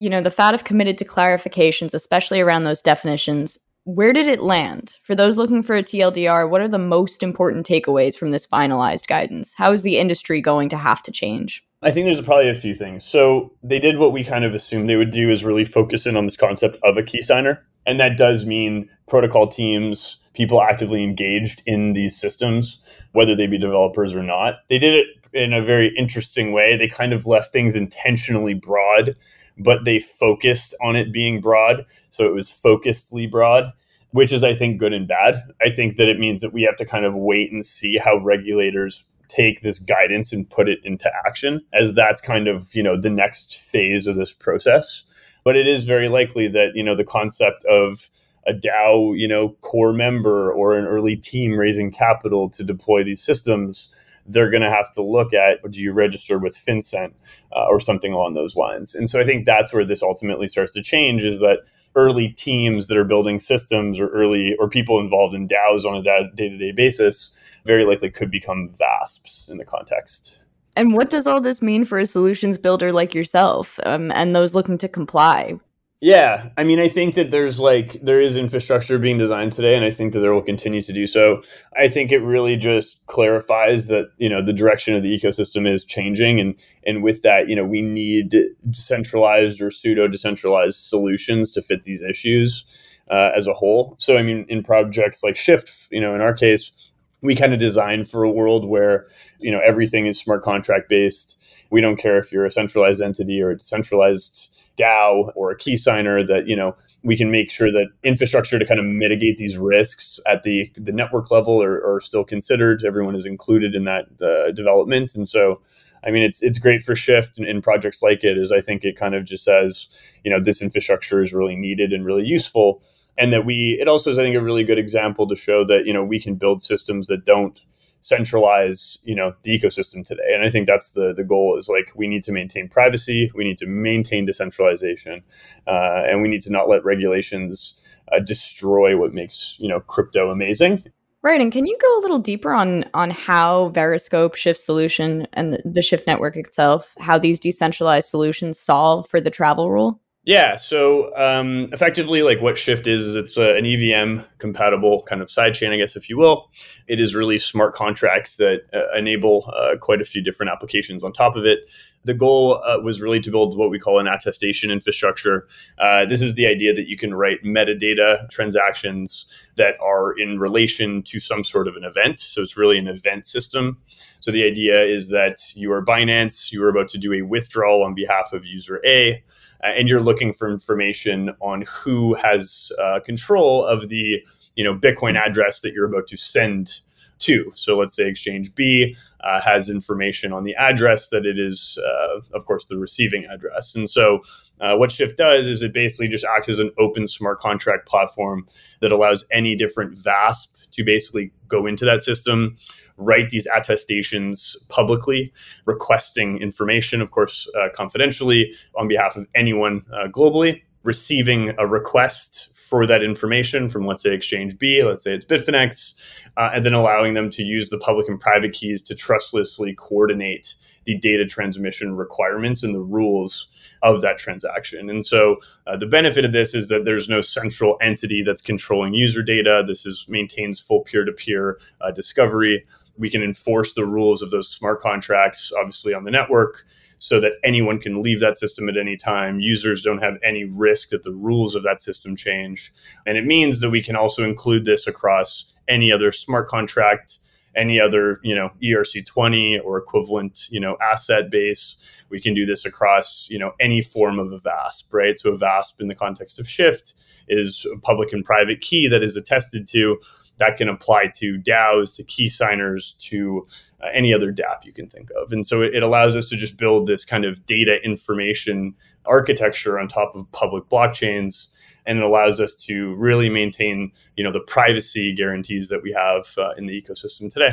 You 0.01 0.11
know, 0.11 0.21
the 0.21 0.33
FATF 0.33 0.65
committed 0.65 0.99
to 0.99 1.05
clarifications, 1.05 1.95
especially 1.95 2.41
around 2.41 2.65
those 2.65 2.83
definitions. 2.83 3.57
Where 3.85 4.13
did 4.13 4.27
it 4.27 4.43
land? 4.43 4.97
For 5.05 5.15
those 5.15 5.37
looking 5.37 5.63
for 5.63 5.77
a 5.77 5.83
TLDR, 5.85 6.51
what 6.51 6.61
are 6.61 6.67
the 6.67 6.77
most 6.77 7.23
important 7.23 7.69
takeaways 7.69 8.19
from 8.19 8.33
this 8.33 8.49
finalized 8.49 9.07
guidance? 9.07 9.55
How 9.55 9.73
is 9.73 9.83
the 9.83 9.99
industry 9.99 10.41
going 10.41 10.69
to 10.71 10.77
have 10.77 11.01
to 11.05 11.13
change? 11.13 11.63
I 11.83 11.93
think 11.93 12.07
there's 12.07 12.21
probably 12.21 12.51
a 12.51 12.55
few 12.57 12.75
things. 12.75 13.05
So 13.05 13.53
they 13.63 13.79
did 13.79 13.99
what 13.99 14.13
we 14.13 14.25
kind 14.25 14.45
of 14.45 14.55
assumed 14.55 14.89
they 14.89 14.97
would 14.97 15.13
do 15.13 15.31
is 15.31 15.45
really 15.45 15.65
focus 15.65 16.05
in 16.05 16.17
on 16.17 16.25
this 16.25 16.37
concept 16.37 16.79
of 16.83 16.97
a 16.97 17.05
key 17.05 17.23
signer. 17.23 17.65
And 17.87 18.01
that 18.01 18.19
does 18.19 18.45
mean 18.45 18.91
protocol 19.07 19.47
teams, 19.47 20.20
people 20.35 20.63
actively 20.63 21.03
engaged 21.03 21.63
in 21.67 21.93
these 21.93 22.17
systems 22.17 22.79
whether 23.13 23.35
they 23.35 23.47
be 23.47 23.59
developers 23.59 24.15
or 24.15 24.23
not. 24.23 24.61
They 24.69 24.79
did 24.79 24.95
it 24.95 25.07
in 25.33 25.53
a 25.53 25.63
very 25.63 25.93
interesting 25.97 26.53
way. 26.53 26.77
They 26.77 26.89
kind 26.89 27.13
of 27.13 27.27
left 27.27 27.53
things 27.53 27.77
intentionally 27.77 28.55
broad, 28.55 29.17
but 29.59 29.85
they 29.85 29.99
focused 29.99 30.75
on 30.83 30.97
it 30.97 31.13
being 31.13 31.41
broad. 31.41 31.85
So 32.09 32.25
it 32.27 32.35
was 32.35 32.51
focusedly 32.51 33.31
broad, 33.31 33.73
which 34.13 34.33
is, 34.33 34.45
I 34.45 34.55
think, 34.55 34.79
good 34.79 34.93
and 34.93 35.09
bad. 35.09 35.43
I 35.65 35.71
think 35.71 35.97
that 35.97 36.09
it 36.09 36.19
means 36.19 36.41
that 36.41 36.53
we 36.53 36.63
have 36.63 36.77
to 36.77 36.85
kind 36.85 37.05
of 37.05 37.17
wait 37.17 37.53
and 37.53 37.65
see 37.65 37.99
how 37.99 38.19
regulators 38.19 39.05
take 39.29 39.61
this 39.61 39.79
guidance 39.79 40.33
and 40.33 40.51
put 40.51 40.69
it 40.69 40.81
into 40.83 41.11
action 41.25 41.61
as 41.73 41.95
that's 41.95 42.21
kind 42.21 42.49
of 42.49 42.75
you 42.75 42.83
know 42.83 43.01
the 43.01 43.09
next 43.09 43.57
phase 43.57 44.09
of 44.09 44.17
this 44.17 44.33
process 44.33 45.05
but 45.45 45.55
it 45.55 45.69
is 45.69 45.85
very 45.85 46.09
likely 46.09 46.49
that 46.49 46.73
you 46.75 46.83
know 46.83 46.97
the 46.97 47.05
concept 47.05 47.65
of 47.67 48.11
a 48.47 48.53
DAO, 48.53 49.19
you 49.19 49.29
know, 49.29 49.51
core 49.61 49.93
member 49.93 50.53
or 50.53 50.77
an 50.77 50.87
early 50.87 51.17
team 51.17 51.59
raising 51.59 51.91
capital 51.91 52.49
to 52.51 52.65
deploy 52.65 53.05
these 53.05 53.23
systems, 53.23 53.95
they're 54.27 54.51
going 54.51 54.63
to 54.63 54.71
have 54.71 54.93
to 54.95 55.03
look 55.03 55.35
at 55.35 55.59
do 55.71 55.81
you 55.81 55.93
register 55.93 56.39
with 56.39 56.57
FinCEN 56.57 57.13
uh, 57.55 57.67
or 57.67 57.81
something 57.81 58.13
along 58.13 58.35
those 58.35 58.57
lines. 58.57 58.95
And 58.95 59.09
so 59.11 59.21
I 59.21 59.25
think 59.25 59.45
that's 59.45 59.73
where 59.73 59.85
this 59.85 60.03
ultimately 60.03 60.47
starts 60.47 60.73
to 60.75 60.83
change 60.83 61.25
is 61.25 61.41
that 61.41 61.59
early 61.97 62.29
teams 62.29 62.87
that 62.87 62.97
are 62.97 63.05
building 63.05 63.41
systems 63.41 63.99
or 63.99 64.09
early 64.09 64.55
or 64.59 64.69
people 64.69 65.01
involved 65.01 65.35
in 65.35 65.49
DAOs 65.49 65.85
on 65.85 65.97
a 65.97 66.03
day 66.37 66.49
to 66.49 66.57
day 66.57 66.73
basis 66.73 67.33
very 67.65 67.85
likely 67.85 68.11
could 68.11 68.31
become 68.31 68.71
VASPs 68.79 69.51
in 69.51 69.59
the 69.59 69.65
context. 69.65 70.39
And 70.77 70.95
what 70.95 71.11
does 71.11 71.27
all 71.27 71.41
this 71.41 71.61
mean 71.61 71.85
for 71.85 71.99
a 71.99 72.07
solutions 72.07 72.57
builder 72.57 72.93
like 72.93 73.15
yourself 73.15 73.81
um, 73.85 74.13
and 74.13 74.35
those 74.35 74.55
looking 74.55 74.79
to 74.79 74.89
comply? 74.89 75.59
Yeah, 76.03 76.49
I 76.57 76.65
mean, 76.65 76.79
I 76.79 76.89
think 76.89 77.15
that 77.17 77.31
there's 77.31 77.61
like 77.61 78.01
there 78.03 78.21
is 78.21 78.35
infrastructure 78.35 78.99
being 78.99 79.19
designed 79.19 79.53
today, 79.53 79.77
and 79.77 79.85
I 79.85 79.91
think 79.91 80.15
that 80.15 80.21
there 80.21 80.33
will 80.33 80.41
continue 80.41 80.83
to 80.83 80.93
do 80.95 81.07
so. 81.07 81.43
I 81.79 81.89
think 81.89 82.11
it 82.11 82.21
really 82.21 82.57
just 82.57 83.05
clarifies 83.07 83.87
that 83.89 84.09
you 84.17 84.31
know 84.31 84.41
the 84.41 84.55
direction 84.55 84.95
of 84.95 85.03
the 85.03 85.11
ecosystem 85.15 85.71
is 85.71 85.85
changing, 85.85 86.41
and 86.41 86.55
and 86.87 87.03
with 87.03 87.21
that, 87.23 87.51
you 87.51 87.55
know, 87.57 87.67
we 87.67 87.83
need 87.83 88.35
decentralized 88.71 89.61
or 89.61 89.71
pseudo 89.71 90.09
decentralized 90.09 90.77
solutions 90.77 91.51
to 91.53 91.61
fit 91.61 91.83
these 91.83 92.01
issues 92.01 92.65
uh, 93.11 93.33
as 93.37 93.47
a 93.47 93.53
whole. 93.53 93.95
So, 93.99 94.17
I 94.17 94.23
mean, 94.23 94.47
in 94.49 94.63
projects 94.63 95.23
like 95.23 95.35
Shyft, 95.35 95.89
you 95.91 96.01
know, 96.01 96.15
in 96.15 96.23
our 96.23 96.33
case, 96.33 96.73
we 97.23 97.35
kind 97.35 97.53
of 97.53 97.59
design 97.59 98.05
for 98.05 98.23
a 98.23 98.31
world 98.31 98.65
where 98.65 99.07
you 99.39 99.51
know 99.51 99.61
everything 99.61 100.07
is 100.07 100.19
smart 100.19 100.43
contract 100.43 100.89
based 100.89 101.37
we 101.71 101.81
don't 101.81 101.97
care 101.97 102.19
if 102.19 102.33
you're 102.33 102.45
a 102.45 102.51
centralized 102.51 103.01
entity 103.01 103.41
or 103.41 103.51
a 103.51 103.57
decentralized 103.57 104.51
DAO 104.77 105.31
or 105.35 105.51
a 105.51 105.57
key 105.57 105.77
signer 105.77 106.25
that 106.25 106.47
you 106.47 106.57
know 106.57 106.77
we 107.03 107.17
can 107.17 107.31
make 107.31 107.51
sure 107.51 107.71
that 107.71 107.89
infrastructure 108.03 108.59
to 108.59 108.67
kind 108.67 108.81
of 108.81 108.87
mitigate 108.87 109.37
these 109.37 109.57
risks 109.57 110.21
at 110.27 110.43
the 110.43 110.71
the 110.77 110.93
network 110.93 111.31
level 111.31 111.63
are, 111.63 111.85
are 111.87 112.01
still 112.01 112.25
considered. 112.25 112.85
Everyone 112.85 113.15
is 113.15 113.27
included 113.27 113.75
in 113.75 113.85
that 113.85 114.07
uh, 114.23 114.53
development, 114.53 115.15
and 115.15 115.29
so 115.29 115.61
I 116.05 116.11
mean 116.11 116.23
it's 116.23 116.43
it's 116.43 116.59
great 116.59 116.83
for 116.83 116.95
Shyft 116.95 117.39
and, 117.39 117.47
and 117.47 117.63
projects 117.63 118.03
like 118.03 118.25
it. 118.25 118.39
Is 118.39 118.53
I 118.53 118.61
think 118.61 118.85
it 118.85 118.97
kind 118.97 119.15
of 119.15 119.25
just 119.25 119.45
says 119.45 119.89
you 120.25 120.31
know 120.31 120.41
this 120.41 120.63
infrastructure 120.63 121.23
is 121.23 121.33
really 121.33 121.57
needed 121.57 121.93
and 121.93 122.05
really 122.05 122.25
useful, 122.25 122.83
and 123.21 123.33
that 123.33 123.45
we 123.45 123.77
it 123.81 123.87
also 123.87 124.11
is 124.11 124.19
I 124.19 124.23
think 124.23 124.35
a 124.35 124.43
really 124.43 124.65
good 124.65 124.79
example 124.79 125.29
to 125.29 125.37
show 125.37 125.65
that 125.65 125.87
you 125.87 125.93
know 125.93 126.03
we 126.03 126.19
can 126.19 126.35
build 126.35 126.63
systems 126.63 127.07
that 127.09 127.25
don't 127.25 127.61
centralize 128.01 128.99
you 129.03 129.15
know 129.15 129.35
the 129.43 129.57
ecosystem 129.57 130.05
today. 130.05 130.33
And 130.35 130.43
i 130.43 130.51
think 130.51 130.67
that's 130.67 130.93
the 130.93 131.13
the 131.13 131.23
goal 131.23 131.57
is 131.59 131.69
like 131.69 131.93
we 131.95 132.09
need 132.09 132.23
to 132.25 132.33
maintain 132.33 132.69
privacy 132.69 133.31
we 133.35 133.45
need 133.45 133.59
to 133.59 133.67
maintain 133.67 134.25
decentralization 134.25 135.23
uh, 135.67 136.03
and 136.09 136.23
we 136.23 136.29
need 136.29 136.41
to 136.43 136.51
not 136.51 136.69
let 136.69 136.83
regulations 136.85 137.75
uh, 138.11 138.19
destroy 138.19 138.99
what 138.99 139.13
makes 139.13 139.57
you 139.61 139.69
know 139.69 139.81
crypto 139.81 140.31
amazing. 140.31 140.83
Right 141.23 141.43
and 141.43 141.53
can 141.53 141.67
you 141.67 141.77
go 141.79 141.99
a 141.99 142.01
little 142.01 142.19
deeper 142.19 142.53
on 142.53 142.87
on 142.95 143.11
how 143.11 143.71
veriscope 143.75 144.35
Shyft 144.35 144.57
solution 144.57 145.29
and 145.35 145.53
the, 145.53 145.63
the 145.67 145.83
Shyft 145.83 146.07
network 146.07 146.37
itself 146.37 146.95
how 146.99 147.19
these 147.19 147.39
decentralized 147.39 148.09
solutions 148.09 148.59
solve 148.59 149.07
for 149.09 149.21
the 149.21 149.31
travel 149.31 149.71
rule 149.71 150.01
yeah. 150.31 150.55
So 150.55 151.13
um, 151.17 151.69
effectively, 151.73 152.23
like 152.23 152.41
what 152.41 152.55
Shyft 152.55 152.87
is, 152.87 153.05
is 153.05 153.17
it's 153.17 153.37
a, 153.37 153.57
an 153.57 153.67
EVM 153.67 154.21
compatible 154.39 155.03
kind 155.03 155.21
of 155.23 155.29
sidechain, 155.29 155.75
I 155.75 155.77
guess, 155.77 155.97
if 155.97 156.09
you 156.09 156.17
will. 156.17 156.53
It 156.87 157.01
is 157.01 157.17
really 157.17 157.37
smart 157.37 157.75
contracts 157.75 158.37
that 158.37 158.61
uh, 158.73 158.97
enable 158.97 159.53
uh, 159.53 159.77
quite 159.77 160.01
a 160.01 160.05
few 160.05 160.23
different 160.23 160.53
applications 160.53 161.03
on 161.03 161.13
top 161.13 161.35
of 161.35 161.47
it. 161.47 161.69
The 162.05 162.15
goal 162.15 162.63
uh, 162.65 162.81
was 162.81 163.01
really 163.01 163.21
to 163.21 163.31
build 163.31 163.59
what 163.59 163.71
we 163.71 163.79
call 163.79 163.99
an 163.99 164.07
attestation 164.07 164.71
infrastructure. 164.71 165.47
Uh, 165.79 166.07
this 166.07 166.23
is 166.23 166.35
the 166.35 166.47
idea 166.47 166.73
that 166.73 166.89
you 166.89 166.97
can 166.97 167.13
write 167.15 167.43
metadata 167.45 168.29
transactions 168.31 169.27
that 169.57 169.75
are 169.81 170.19
in 170.19 170.39
relation 170.39 171.03
to 171.03 171.21
some 171.21 171.45
sort 171.45 171.69
of 171.69 171.77
an 171.77 171.85
event. 171.85 172.21
So 172.21 172.41
it's 172.41 172.57
really 172.57 172.79
an 172.79 172.89
event 172.89 173.27
system. 173.27 173.79
So 174.21 174.31
the 174.31 174.45
idea 174.45 174.83
is 174.83 175.09
that 175.09 175.55
you 175.55 175.71
are 175.73 175.85
Binance, 175.85 176.53
you 176.53 176.65
are 176.65 176.71
about 176.71 176.89
to 176.91 176.99
do 176.99 177.13
a 177.13 177.23
withdrawal 177.23 177.85
on 177.85 177.95
behalf 177.95 178.33
of 178.33 178.47
user 178.47 178.81
A 178.87 179.23
uh, 179.63 179.69
and 179.69 179.89
you're 179.89 180.03
looking 180.03 180.33
for 180.33 180.51
information 180.51 181.31
on 181.41 181.65
who 181.69 182.15
has 182.15 182.73
uh, 182.81 183.01
control 183.01 183.65
of 183.65 183.89
the 183.89 184.23
you 184.57 184.65
know 184.65 184.75
Bitcoin 184.75 185.17
address 185.17 185.61
that 185.61 185.73
you're 185.73 185.87
about 185.87 186.07
to 186.09 186.17
send 186.17 186.81
too. 187.21 187.53
So 187.55 187.79
let's 187.79 187.95
say 187.95 188.09
exchange 188.09 188.55
B 188.55 188.97
uh, 189.21 189.41
has 189.41 189.71
information 189.71 190.33
on 190.33 190.45
the 190.45 190.55
address 190.57 191.11
that 191.11 191.25
it 191.25 191.39
is, 191.39 191.79
uh, 191.87 192.21
of 192.33 192.47
course, 192.47 192.65
the 192.65 192.77
receiving 192.77 193.27
address. 193.27 193.75
And 193.75 193.89
so 193.89 194.23
uh, 194.61 194.77
what 194.77 194.91
Shyft 194.91 195.17
does 195.17 195.47
is 195.47 195.63
it 195.63 195.73
basically 195.73 196.09
just 196.09 196.25
acts 196.25 196.49
as 196.49 196.59
an 196.59 196.71
open 196.79 197.07
smart 197.07 197.39
contract 197.39 197.87
platform 197.87 198.49
that 198.81 198.91
allows 198.91 199.25
any 199.31 199.55
different 199.55 199.97
VASP 199.97 200.49
to 200.73 200.85
basically 200.85 201.33
go 201.49 201.67
into 201.67 201.85
that 201.85 202.03
system, 202.03 202.57
write 202.97 203.31
these 203.31 203.47
attestations 203.55 204.57
publicly, 204.69 205.33
requesting 205.67 206.39
information, 206.39 207.01
of 207.01 207.11
course, 207.11 207.49
uh, 207.59 207.69
confidentially 207.75 208.53
on 208.77 208.89
behalf 208.89 209.17
of 209.17 209.27
anyone 209.35 209.83
uh, 209.93 210.09
globally, 210.09 210.63
receiving 210.83 211.53
a 211.59 211.67
request 211.67 212.51
for 212.71 212.87
that 212.87 213.03
information 213.03 213.69
from, 213.69 213.85
let's 213.85 214.01
say, 214.01 214.15
Exchange 214.15 214.57
B, 214.57 214.85
let's 214.85 215.03
say 215.03 215.13
it's 215.13 215.27
Bitfinex, 215.27 215.95
uh, 216.37 216.51
and 216.55 216.65
then 216.65 216.73
allowing 216.73 217.15
them 217.15 217.29
to 217.31 217.43
use 217.43 217.69
the 217.69 217.79
public 217.79 218.09
and 218.09 218.21
private 218.21 218.53
keys 218.53 218.81
to 218.83 218.95
trustlessly 218.95 219.75
coordinate 219.75 220.55
the 220.85 220.97
data 220.97 221.27
transmission 221.27 221.97
requirements 221.97 222.63
and 222.63 222.73
the 222.73 222.79
rules 222.81 223.49
of 223.83 224.01
that 224.03 224.19
transaction. 224.19 224.89
And 224.89 225.05
so 225.05 225.39
uh, 225.67 225.77
the 225.77 225.87
benefit 225.87 226.25
of 226.25 226.33
this 226.33 226.55
is 226.55 226.69
that 226.69 226.85
there's 226.85 227.09
no 227.09 227.21
central 227.21 227.77
entity 227.83 228.23
that's 228.23 228.41
controlling 228.41 228.95
user 228.95 229.23
data. 229.23 229.65
This 229.67 229.85
is 229.85 230.07
maintains 230.09 230.61
full 230.61 230.83
peer-to-peer 230.83 231.59
uh, 231.81 231.91
discovery. 231.91 232.65
We 232.97 233.11
can 233.11 233.23
enforce 233.23 233.73
the 233.73 233.85
rules 233.85 234.23
of 234.23 234.31
those 234.31 234.49
smart 234.49 234.81
contracts, 234.81 235.53
obviously 235.59 235.93
on 235.93 236.05
the 236.05 236.11
network 236.13 236.65
so 237.01 237.19
that 237.19 237.33
anyone 237.43 237.81
can 237.81 238.03
leave 238.03 238.21
that 238.21 238.37
system 238.37 238.69
at 238.69 238.77
any 238.77 238.97
time. 238.97 239.41
Users 239.41 239.83
don't 239.83 240.03
have 240.03 240.19
any 240.23 240.45
risk 240.45 240.91
that 240.91 241.03
the 241.03 241.13
rules 241.13 241.55
of 241.55 241.63
that 241.65 241.81
system 241.81 242.15
change. 242.15 242.73
And 243.07 243.17
it 243.17 243.25
means 243.25 243.61
that 243.61 243.71
we 243.71 243.83
can 243.83 243.97
also 243.97 244.23
include 244.23 244.67
this 244.67 244.87
across 244.87 245.53
any 245.67 245.91
other 245.91 246.13
smart 246.13 246.47
contract 246.47 247.19
any 247.57 247.81
other 247.81 248.21
you 248.23 248.35
know 248.35 248.51
erc20 248.63 249.59
or 249.65 249.79
equivalent 249.79 250.47
you 250.51 250.61
know 250.61 250.77
asset 250.81 251.31
base 251.31 251.77
we 252.09 252.21
can 252.21 252.35
do 252.35 252.47
this 252.47 252.65
across 252.65 253.27
you 253.29 253.39
know 253.39 253.53
any 253.59 253.83
form 253.83 254.19
of 254.19 254.33
a 254.33 254.39
vasp 254.39 254.93
right 254.93 255.19
so 255.19 255.31
a 255.31 255.37
vasp 255.37 255.81
in 255.81 255.89
the 255.89 255.95
context 255.95 256.39
of 256.39 256.47
Shyft 256.47 256.95
is 257.29 257.67
a 257.75 257.79
public 257.81 258.13
and 258.13 258.25
private 258.25 258.61
key 258.61 258.87
that 258.87 259.03
is 259.03 259.17
attested 259.17 259.67
to 259.69 259.99
that 260.41 260.57
can 260.57 260.69
apply 260.69 261.11
to 261.15 261.39
DAOs, 261.39 261.95
to 261.95 262.03
key 262.03 262.29
signers, 262.29 262.95
to 262.95 263.47
uh, 263.83 263.87
any 263.95 264.13
other 264.13 264.33
DApp 264.33 264.65
you 264.65 264.73
can 264.73 264.89
think 264.89 265.11
of. 265.23 265.31
And 265.31 265.47
so 265.47 265.63
it, 265.63 265.75
it, 265.75 265.83
allows 265.83 266.17
us 266.17 266.29
to 266.31 266.37
just 266.37 266.57
build 266.57 266.87
this 266.87 267.05
kind 267.05 267.25
of 267.25 267.47
data 267.47 267.77
information 267.85 268.75
architecture 269.05 269.79
on 269.79 269.87
top 269.87 270.17
of 270.17 270.31
public 270.33 270.65
blockchains. 270.65 271.49
And 271.87 271.99
it 271.99 272.05
allows 272.05 272.41
us 272.41 272.57
to 272.67 272.95
really 272.97 273.29
maintain, 273.29 273.93
you 274.17 274.25
know, 274.25 274.33
the 274.33 274.41
privacy 274.41 275.15
guarantees 275.15 275.69
that 275.69 275.83
we 275.83 275.93
have 275.93 276.27
uh, 276.37 276.53
in 276.57 276.67
the 276.67 276.83
ecosystem 276.83 277.31
today. 277.31 277.53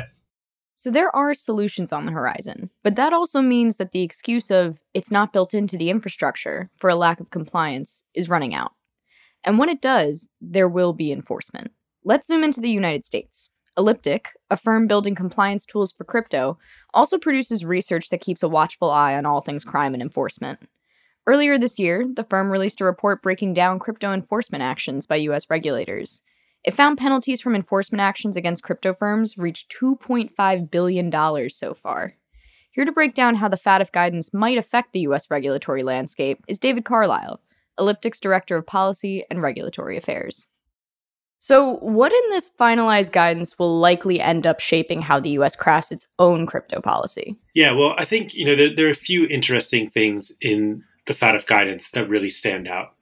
So 0.74 0.90
there 0.90 1.14
are 1.14 1.34
solutions 1.34 1.92
on 1.92 2.06
the 2.06 2.12
horizon, 2.12 2.70
but 2.84 2.94
that 2.96 3.12
also 3.12 3.42
means 3.42 3.76
that 3.76 3.90
the 3.92 4.02
excuse 4.02 4.50
of 4.50 4.78
it's 4.94 5.10
not 5.10 5.32
built 5.32 5.52
into 5.52 5.76
the 5.76 5.90
infrastructure 5.90 6.70
for 6.78 6.88
a 6.88 6.94
lack 6.94 7.20
of 7.20 7.30
compliance 7.30 8.04
is 8.14 8.28
running 8.28 8.54
out. 8.54 8.72
And 9.44 9.58
when 9.58 9.68
it 9.68 9.80
does, 9.80 10.30
there 10.40 10.68
will 10.68 10.92
be 10.92 11.10
enforcement. 11.10 11.72
Let's 12.04 12.26
zoom 12.26 12.44
into 12.44 12.60
the 12.60 12.70
United 12.70 13.04
States. 13.04 13.50
Elliptic, 13.76 14.30
a 14.50 14.56
firm 14.56 14.86
building 14.86 15.14
compliance 15.14 15.66
tools 15.66 15.92
for 15.92 16.04
crypto, 16.04 16.58
also 16.94 17.18
produces 17.18 17.64
research 17.64 18.08
that 18.08 18.20
keeps 18.20 18.42
a 18.42 18.48
watchful 18.48 18.90
eye 18.90 19.14
on 19.14 19.26
all 19.26 19.40
things 19.40 19.64
crime 19.64 19.94
and 19.94 20.02
enforcement. 20.02 20.60
Earlier 21.26 21.58
this 21.58 21.78
year, 21.78 22.08
the 22.10 22.24
firm 22.24 22.50
released 22.50 22.80
a 22.80 22.84
report 22.84 23.22
breaking 23.22 23.54
down 23.54 23.78
crypto 23.78 24.12
enforcement 24.12 24.62
actions 24.62 25.06
by 25.06 25.16
US 25.16 25.50
regulators. 25.50 26.22
It 26.64 26.74
found 26.74 26.98
penalties 26.98 27.40
from 27.40 27.54
enforcement 27.54 28.00
actions 28.00 28.36
against 28.36 28.62
crypto 28.62 28.94
firms 28.94 29.36
reached 29.36 29.74
$2.5 29.80 30.70
billion 30.70 31.50
so 31.50 31.74
far. 31.74 32.14
Here 32.70 32.84
to 32.84 32.92
break 32.92 33.14
down 33.14 33.36
how 33.36 33.48
the 33.48 33.56
FATF 33.56 33.92
guidance 33.92 34.32
might 34.32 34.56
affect 34.56 34.92
the 34.92 35.00
US 35.00 35.30
regulatory 35.30 35.82
landscape 35.82 36.42
is 36.48 36.58
David 36.58 36.84
Carlisle, 36.84 37.40
Elliptic's 37.78 38.20
Director 38.20 38.56
of 38.56 38.66
Policy 38.66 39.24
and 39.30 39.42
Regulatory 39.42 39.96
Affairs. 39.96 40.48
So, 41.40 41.76
what 41.76 42.12
in 42.12 42.30
this 42.30 42.50
finalized 42.58 43.12
guidance 43.12 43.58
will 43.58 43.78
likely 43.78 44.20
end 44.20 44.46
up 44.46 44.60
shaping 44.60 45.00
how 45.00 45.20
the 45.20 45.30
US 45.30 45.54
crafts 45.54 45.92
its 45.92 46.06
own 46.18 46.46
crypto 46.46 46.80
policy? 46.80 47.38
Yeah, 47.54 47.72
well, 47.72 47.94
I 47.96 48.04
think, 48.04 48.34
you 48.34 48.44
know, 48.44 48.56
there, 48.56 48.74
there 48.74 48.86
are 48.86 48.90
a 48.90 48.94
few 48.94 49.26
interesting 49.26 49.88
things 49.90 50.32
in 50.40 50.82
the 51.06 51.14
FATF 51.14 51.46
guidance 51.46 51.90
that 51.90 52.08
really 52.08 52.30
stand 52.30 52.68
out. 52.68 52.94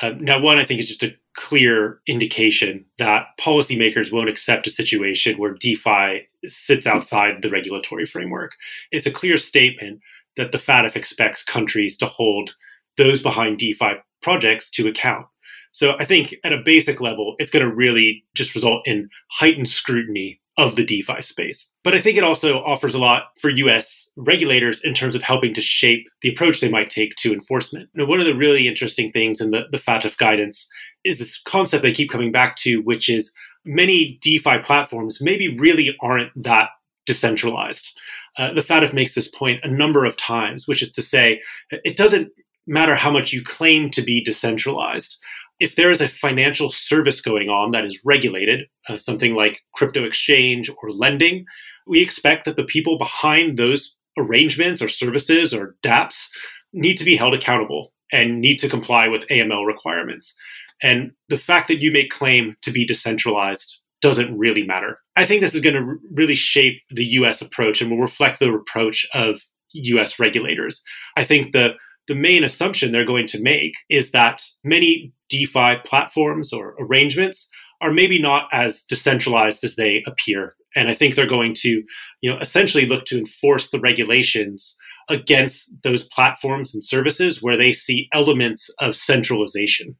Uh, 0.00 0.12
now, 0.18 0.40
one, 0.40 0.58
I 0.58 0.64
think 0.64 0.80
is 0.80 0.88
just 0.88 1.02
a 1.02 1.14
clear 1.34 2.00
indication 2.06 2.84
that 2.98 3.26
policymakers 3.38 4.12
won't 4.12 4.28
accept 4.28 4.66
a 4.66 4.70
situation 4.70 5.38
where 5.38 5.54
DeFi 5.54 6.26
sits 6.46 6.86
outside 6.86 7.42
the 7.42 7.50
regulatory 7.50 8.06
framework. 8.06 8.52
It's 8.90 9.06
a 9.06 9.12
clear 9.12 9.36
statement 9.36 10.00
that 10.36 10.52
the 10.52 10.58
FATF 10.58 10.96
expects 10.96 11.44
countries 11.44 11.96
to 11.98 12.06
hold 12.06 12.54
those 12.96 13.22
behind 13.22 13.58
DeFi 13.58 13.92
projects 14.22 14.70
to 14.70 14.88
account. 14.88 15.26
So 15.72 15.94
I 15.98 16.04
think 16.04 16.34
at 16.44 16.52
a 16.52 16.62
basic 16.64 17.00
level, 17.00 17.34
it's 17.38 17.50
going 17.50 17.64
to 17.64 17.74
really 17.74 18.24
just 18.34 18.54
result 18.54 18.86
in 18.86 19.08
heightened 19.30 19.68
scrutiny 19.68 20.40
of 20.58 20.76
the 20.76 20.84
DeFi 20.84 21.22
space. 21.22 21.66
But 21.82 21.94
I 21.94 22.00
think 22.00 22.18
it 22.18 22.24
also 22.24 22.58
offers 22.58 22.94
a 22.94 22.98
lot 22.98 23.24
for 23.38 23.48
US 23.48 24.10
regulators 24.16 24.80
in 24.82 24.92
terms 24.92 25.14
of 25.14 25.22
helping 25.22 25.54
to 25.54 25.62
shape 25.62 26.06
the 26.20 26.28
approach 26.28 26.60
they 26.60 26.68
might 26.68 26.90
take 26.90 27.14
to 27.16 27.32
enforcement. 27.32 27.88
Now, 27.94 28.04
one 28.04 28.20
of 28.20 28.26
the 28.26 28.36
really 28.36 28.68
interesting 28.68 29.10
things 29.10 29.40
in 29.40 29.50
the, 29.50 29.62
the 29.72 29.78
FATF 29.78 30.18
guidance 30.18 30.68
is 31.04 31.18
this 31.18 31.40
concept 31.46 31.82
they 31.82 31.92
keep 31.92 32.10
coming 32.10 32.32
back 32.32 32.56
to, 32.56 32.82
which 32.82 33.08
is 33.08 33.32
many 33.64 34.18
DeFi 34.20 34.58
platforms 34.58 35.22
maybe 35.22 35.56
really 35.56 35.96
aren't 36.02 36.30
that 36.42 36.68
decentralized. 37.06 37.98
Uh, 38.36 38.52
the 38.52 38.60
FATF 38.60 38.92
makes 38.92 39.14
this 39.14 39.28
point 39.28 39.60
a 39.64 39.68
number 39.68 40.04
of 40.04 40.18
times, 40.18 40.68
which 40.68 40.82
is 40.82 40.92
to 40.92 41.02
say, 41.02 41.40
it 41.70 41.96
doesn't 41.96 42.30
matter 42.66 42.94
how 42.94 43.10
much 43.10 43.32
you 43.32 43.42
claim 43.42 43.90
to 43.90 44.02
be 44.02 44.22
decentralized 44.22 45.16
if 45.62 45.76
there 45.76 45.92
is 45.92 46.00
a 46.00 46.08
financial 46.08 46.72
service 46.72 47.20
going 47.20 47.48
on 47.48 47.70
that 47.70 47.84
is 47.84 48.00
regulated, 48.04 48.66
uh, 48.88 48.96
something 48.96 49.36
like 49.36 49.60
crypto 49.76 50.02
exchange 50.02 50.68
or 50.68 50.90
lending, 50.90 51.44
we 51.86 52.02
expect 52.02 52.44
that 52.44 52.56
the 52.56 52.64
people 52.64 52.98
behind 52.98 53.56
those 53.56 53.96
arrangements 54.18 54.82
or 54.82 54.88
services 54.88 55.54
or 55.54 55.76
dApps 55.80 56.26
need 56.72 56.96
to 56.96 57.04
be 57.04 57.14
held 57.14 57.32
accountable 57.32 57.92
and 58.12 58.40
need 58.40 58.58
to 58.58 58.68
comply 58.68 59.06
with 59.06 59.26
AML 59.28 59.64
requirements. 59.64 60.34
And 60.82 61.12
the 61.28 61.38
fact 61.38 61.68
that 61.68 61.80
you 61.80 61.92
may 61.92 62.08
claim 62.08 62.56
to 62.62 62.72
be 62.72 62.84
decentralized 62.84 63.78
doesn't 64.00 64.36
really 64.36 64.64
matter. 64.64 64.98
I 65.14 65.24
think 65.24 65.42
this 65.42 65.54
is 65.54 65.60
going 65.60 65.76
to 65.76 65.94
really 66.12 66.34
shape 66.34 66.82
the 66.90 67.06
US 67.20 67.40
approach 67.40 67.80
and 67.80 67.88
will 67.88 67.98
reflect 67.98 68.40
the 68.40 68.52
approach 68.52 69.06
of 69.14 69.38
US 69.74 70.18
regulators. 70.18 70.82
I 71.16 71.22
think 71.22 71.52
the 71.52 71.74
the 72.12 72.20
main 72.20 72.44
assumption 72.44 72.92
they're 72.92 73.06
going 73.06 73.26
to 73.26 73.40
make 73.40 73.72
is 73.88 74.10
that 74.10 74.42
many 74.62 75.14
DeFi 75.30 75.76
platforms 75.82 76.52
or 76.52 76.74
arrangements 76.78 77.48
are 77.80 77.90
maybe 77.90 78.20
not 78.20 78.48
as 78.52 78.82
decentralized 78.82 79.64
as 79.64 79.76
they 79.76 80.04
appear. 80.06 80.54
And 80.76 80.90
I 80.90 80.94
think 80.94 81.14
they're 81.14 81.26
going 81.26 81.54
to, 81.60 81.82
you 82.20 82.30
know, 82.30 82.38
essentially 82.38 82.84
look 82.84 83.06
to 83.06 83.18
enforce 83.18 83.70
the 83.70 83.80
regulations 83.80 84.76
against 85.08 85.70
those 85.84 86.02
platforms 86.04 86.74
and 86.74 86.84
services 86.84 87.42
where 87.42 87.56
they 87.56 87.72
see 87.72 88.10
elements 88.12 88.68
of 88.78 88.94
centralization. 88.94 89.96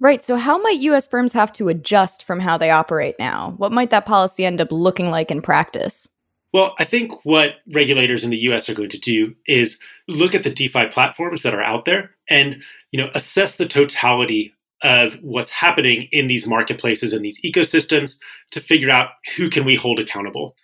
Right. 0.00 0.24
So, 0.24 0.34
how 0.34 0.58
might 0.58 0.80
US 0.80 1.06
firms 1.06 1.32
have 1.32 1.52
to 1.52 1.68
adjust 1.68 2.24
from 2.24 2.40
how 2.40 2.58
they 2.58 2.70
operate 2.72 3.14
now? 3.20 3.54
What 3.56 3.70
might 3.70 3.90
that 3.90 4.04
policy 4.04 4.44
end 4.44 4.60
up 4.60 4.72
looking 4.72 5.10
like 5.12 5.30
in 5.30 5.42
practice? 5.42 6.08
Well, 6.52 6.74
I 6.78 6.84
think 6.84 7.24
what 7.24 7.56
regulators 7.72 8.24
in 8.24 8.30
the 8.30 8.38
US 8.38 8.68
are 8.68 8.74
going 8.74 8.90
to 8.90 8.98
do 8.98 9.34
is 9.46 9.78
look 10.08 10.34
at 10.34 10.42
the 10.42 10.50
DeFi 10.50 10.86
platforms 10.86 11.42
that 11.42 11.54
are 11.54 11.62
out 11.62 11.84
there 11.84 12.10
and, 12.28 12.62
you 12.90 13.00
know, 13.00 13.10
assess 13.14 13.56
the 13.56 13.66
totality 13.66 14.52
of 14.82 15.14
what's 15.22 15.50
happening 15.50 16.08
in 16.10 16.26
these 16.26 16.46
marketplaces 16.46 17.12
and 17.12 17.24
these 17.24 17.40
ecosystems 17.42 18.16
to 18.50 18.60
figure 18.60 18.90
out 18.90 19.10
who 19.36 19.50
can 19.50 19.64
we 19.64 19.76
hold 19.76 20.00
accountable. 20.00 20.56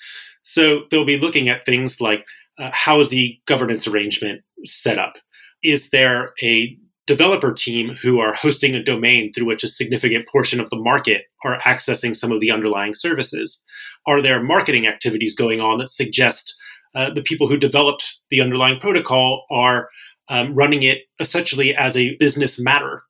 So 0.42 0.84
they'll 0.90 1.04
be 1.04 1.18
looking 1.18 1.48
at 1.48 1.66
things 1.66 2.00
like 2.00 2.24
uh, 2.58 2.70
how 2.72 3.00
is 3.00 3.10
the 3.10 3.38
governance 3.46 3.86
arrangement 3.86 4.42
set 4.64 4.98
up? 4.98 5.14
Is 5.62 5.90
there 5.90 6.32
a 6.42 6.76
developer 7.06 7.52
team 7.52 7.96
who 8.02 8.18
are 8.18 8.34
hosting 8.34 8.74
a 8.74 8.82
domain 8.82 9.32
through 9.32 9.46
which 9.46 9.64
a 9.64 9.68
significant 9.68 10.26
portion 10.28 10.60
of 10.60 10.70
the 10.70 10.78
market 10.78 11.22
are 11.44 11.60
accessing 11.64 12.16
some 12.16 12.32
of 12.32 12.40
the 12.40 12.50
underlying 12.50 12.94
services? 12.94 13.60
Are 14.06 14.20
there 14.20 14.42
marketing 14.42 14.86
activities 14.86 15.34
going 15.34 15.60
on 15.60 15.78
that 15.78 15.90
suggest 15.90 16.54
uh, 16.94 17.10
the 17.14 17.22
people 17.22 17.48
who 17.48 17.56
developed 17.56 18.04
the 18.30 18.40
underlying 18.40 18.80
protocol 18.80 19.44
are 19.50 19.88
um, 20.28 20.54
running 20.54 20.82
it 20.82 20.98
essentially 21.20 21.74
as 21.76 21.96
a 21.96 22.16
business 22.16 22.58
matter? 22.58 23.00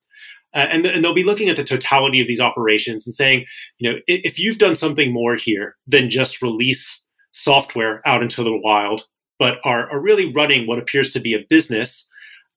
Uh, 0.55 0.67
and, 0.71 0.83
th- 0.85 0.95
and, 0.95 1.05
they'll 1.05 1.15
be 1.15 1.25
looking 1.25 1.49
at 1.49 1.57
the 1.57 1.65
totality 1.65 2.21
of 2.21 2.27
these 2.27 2.41
operations 2.41 3.07
and 3.07 3.15
saying, 3.15 3.45
you 3.79 3.91
know, 3.91 3.99
if, 4.07 4.21
if 4.25 4.39
you've 4.39 4.59
done 4.59 4.77
something 4.77 5.13
more 5.13 5.37
here 5.37 5.77
than 5.87 6.09
just 6.09 6.41
release 6.41 7.03
software 7.33 8.01
out 8.07 8.23
into 8.23 8.43
the 8.43 8.59
wild, 8.63 9.03
but 9.39 9.59
are, 9.65 9.91
are 9.91 10.01
really 10.01 10.33
running 10.33 10.67
what 10.67 10.79
appears 10.79 11.13
to 11.13 11.21
be 11.21 11.35
a 11.35 11.45
business 11.51 12.09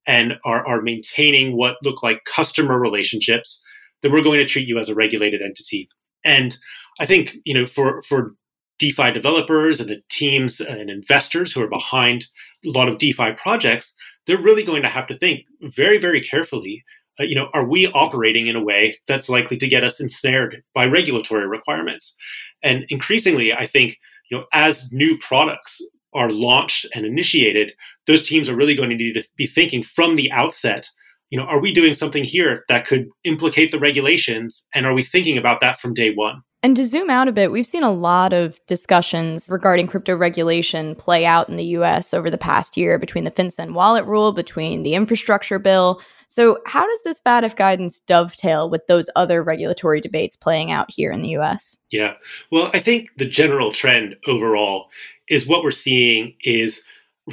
and 0.09 0.33
are, 0.43 0.65
are 0.65 0.81
maintaining 0.81 1.55
what 1.55 1.75
look 1.83 2.01
like 2.01 2.25
customer 2.25 2.79
relationships, 2.79 3.61
then 4.01 4.11
we're 4.11 4.23
going 4.23 4.39
to 4.39 4.45
treat 4.45 4.67
you 4.67 4.79
as 4.79 4.89
a 4.89 4.95
regulated 4.95 5.39
entity. 5.39 5.87
And 6.25 6.57
I 6.99 7.05
think, 7.05 7.35
you 7.45 7.53
know, 7.53 7.67
for, 7.67 8.01
for 8.01 8.33
DeFi 8.79 9.11
developers 9.11 9.79
and 9.79 9.87
the 9.87 10.01
teams 10.09 10.59
and 10.59 10.89
investors 10.89 11.53
who 11.53 11.61
are 11.61 11.69
behind 11.69 12.25
a 12.65 12.69
lot 12.71 12.89
of 12.89 12.97
DeFi 12.97 13.33
projects, 13.33 13.93
they're 14.25 14.41
really 14.41 14.63
going 14.63 14.81
to 14.81 14.89
have 14.89 15.05
to 15.07 15.17
think 15.17 15.41
very, 15.61 15.99
very 15.99 16.21
carefully. 16.21 16.83
Uh, 17.19 17.23
you 17.23 17.35
know, 17.35 17.49
are 17.53 17.67
we 17.67 17.85
operating 17.87 18.47
in 18.47 18.55
a 18.55 18.63
way 18.63 18.97
that's 19.07 19.29
likely 19.29 19.57
to 19.57 19.67
get 19.67 19.83
us 19.83 19.99
ensnared 19.99 20.63
by 20.73 20.85
regulatory 20.85 21.47
requirements? 21.47 22.15
And 22.63 22.83
increasingly, 22.89 23.53
I 23.53 23.67
think 23.67 23.97
you 24.31 24.37
know, 24.37 24.45
as 24.53 24.91
new 24.91 25.19
products 25.19 25.81
are 26.13 26.31
launched 26.31 26.87
and 26.95 27.05
initiated, 27.05 27.71
those 28.07 28.27
teams 28.27 28.49
are 28.49 28.55
really 28.55 28.75
going 28.75 28.89
to 28.89 28.95
need 28.95 29.13
to 29.13 29.23
be 29.37 29.47
thinking 29.47 29.83
from 29.83 30.15
the 30.15 30.31
outset 30.31 30.89
you 31.29 31.37
know, 31.37 31.45
are 31.45 31.59
we 31.59 31.71
doing 31.71 31.93
something 31.93 32.23
here 32.23 32.65
that 32.69 32.85
could 32.85 33.07
implicate 33.23 33.71
the 33.71 33.79
regulations? 33.79 34.65
And 34.73 34.85
are 34.85 34.93
we 34.93 35.03
thinking 35.03 35.37
about 35.37 35.61
that 35.61 35.79
from 35.79 35.93
day 35.93 36.11
one? 36.13 36.41
And 36.61 36.75
to 36.75 36.83
zoom 36.83 37.09
out 37.09 37.29
a 37.29 37.31
bit, 37.31 37.51
we've 37.51 37.65
seen 37.65 37.83
a 37.83 37.91
lot 37.91 38.33
of 38.33 38.59
discussions 38.67 39.47
regarding 39.49 39.87
crypto 39.87 40.13
regulation 40.17 40.93
play 40.93 41.25
out 41.25 41.47
in 41.47 41.55
the 41.55 41.63
US 41.63 42.13
over 42.13 42.29
the 42.29 42.37
past 42.37 42.75
year 42.75 42.99
between 42.99 43.23
the 43.23 43.31
FinCEN 43.31 43.73
wallet 43.73 44.03
rule, 44.03 44.33
between 44.33 44.83
the 44.83 44.93
infrastructure 44.93 45.57
bill. 45.57 46.01
So, 46.27 46.59
how 46.65 46.85
does 46.85 47.01
this 47.03 47.21
FATF 47.25 47.55
guidance 47.55 48.01
dovetail 48.01 48.69
with 48.69 48.85
those 48.87 49.09
other 49.15 49.41
regulatory 49.41 50.01
debates 50.01 50.35
playing 50.35 50.69
out 50.69 50.91
here 50.91 51.13
in 51.13 51.21
the 51.21 51.37
US? 51.37 51.77
Yeah. 51.91 52.15
Well, 52.51 52.71
I 52.73 52.81
think 52.81 53.07
the 53.15 53.25
general 53.25 53.71
trend 53.71 54.17
overall 54.27 54.89
is 55.29 55.47
what 55.47 55.63
we're 55.63 55.71
seeing 55.71 56.35
is 56.43 56.81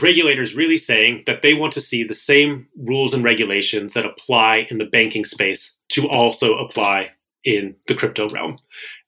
regulators 0.00 0.54
really 0.54 0.78
saying 0.78 1.22
that 1.26 1.42
they 1.42 1.54
want 1.54 1.72
to 1.72 1.80
see 1.80 2.04
the 2.04 2.14
same 2.14 2.66
rules 2.76 3.14
and 3.14 3.24
regulations 3.24 3.94
that 3.94 4.06
apply 4.06 4.66
in 4.70 4.78
the 4.78 4.84
banking 4.84 5.24
space 5.24 5.72
to 5.88 6.08
also 6.08 6.56
apply 6.58 7.10
in 7.44 7.74
the 7.86 7.94
crypto 7.94 8.28
realm. 8.28 8.58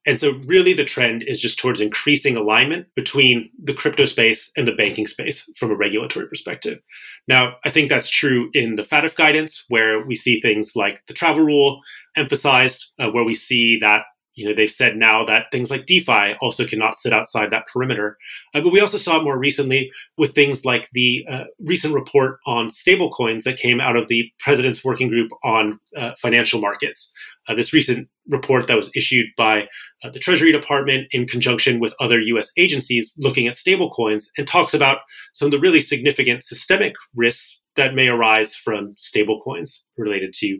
And 0.06 0.18
so, 0.18 0.32
really, 0.46 0.72
the 0.72 0.86
trend 0.86 1.22
is 1.24 1.38
just 1.38 1.58
towards 1.58 1.82
increasing 1.82 2.34
alignment 2.34 2.86
between 2.94 3.50
the 3.62 3.74
crypto 3.74 4.06
space 4.06 4.50
and 4.56 4.66
the 4.66 4.72
banking 4.72 5.06
space 5.06 5.44
from 5.56 5.70
a 5.70 5.76
regulatory 5.76 6.26
perspective. 6.28 6.78
Now, 7.26 7.56
I 7.66 7.70
think 7.70 7.90
that's 7.90 8.08
true 8.08 8.48
in 8.54 8.76
the 8.76 8.84
FATF 8.84 9.16
guidance, 9.16 9.64
where 9.68 10.06
we 10.06 10.14
see 10.14 10.40
things 10.40 10.72
like 10.74 11.02
the 11.08 11.14
travel 11.14 11.44
rule 11.44 11.82
emphasized, 12.16 12.86
uh, 12.98 13.10
where 13.10 13.24
we 13.24 13.34
see 13.34 13.78
that 13.82 14.04
you 14.38 14.48
know 14.48 14.54
they've 14.54 14.70
said 14.70 14.96
now 14.96 15.24
that 15.24 15.50
things 15.50 15.68
like 15.68 15.86
defi 15.86 16.36
also 16.40 16.64
cannot 16.64 16.96
sit 16.96 17.12
outside 17.12 17.50
that 17.50 17.66
perimeter. 17.72 18.16
Uh, 18.54 18.60
but 18.60 18.72
we 18.72 18.78
also 18.78 18.96
saw 18.96 19.20
more 19.20 19.36
recently 19.36 19.90
with 20.16 20.32
things 20.32 20.64
like 20.64 20.88
the 20.92 21.24
uh, 21.30 21.44
recent 21.58 21.92
report 21.92 22.38
on 22.46 22.68
stablecoins 22.68 23.42
that 23.42 23.58
came 23.58 23.80
out 23.80 23.96
of 23.96 24.06
the 24.06 24.30
president's 24.38 24.84
working 24.84 25.08
group 25.08 25.28
on 25.42 25.80
uh, 25.96 26.12
financial 26.22 26.60
markets. 26.60 27.12
Uh, 27.48 27.54
this 27.54 27.72
recent 27.72 28.08
report 28.28 28.68
that 28.68 28.76
was 28.76 28.90
issued 28.94 29.26
by 29.36 29.62
uh, 30.04 30.10
the 30.12 30.20
treasury 30.20 30.52
department 30.52 31.08
in 31.10 31.26
conjunction 31.26 31.80
with 31.80 31.92
other 31.98 32.20
us 32.20 32.52
agencies 32.56 33.12
looking 33.18 33.48
at 33.48 33.56
stablecoins 33.56 34.26
and 34.36 34.46
talks 34.46 34.72
about 34.72 34.98
some 35.32 35.46
of 35.46 35.52
the 35.52 35.58
really 35.58 35.80
significant 35.80 36.44
systemic 36.44 36.94
risks 37.16 37.58
that 37.74 37.94
may 37.94 38.06
arise 38.06 38.54
from 38.54 38.94
stablecoins 38.98 39.80
related 39.96 40.32
to 40.32 40.58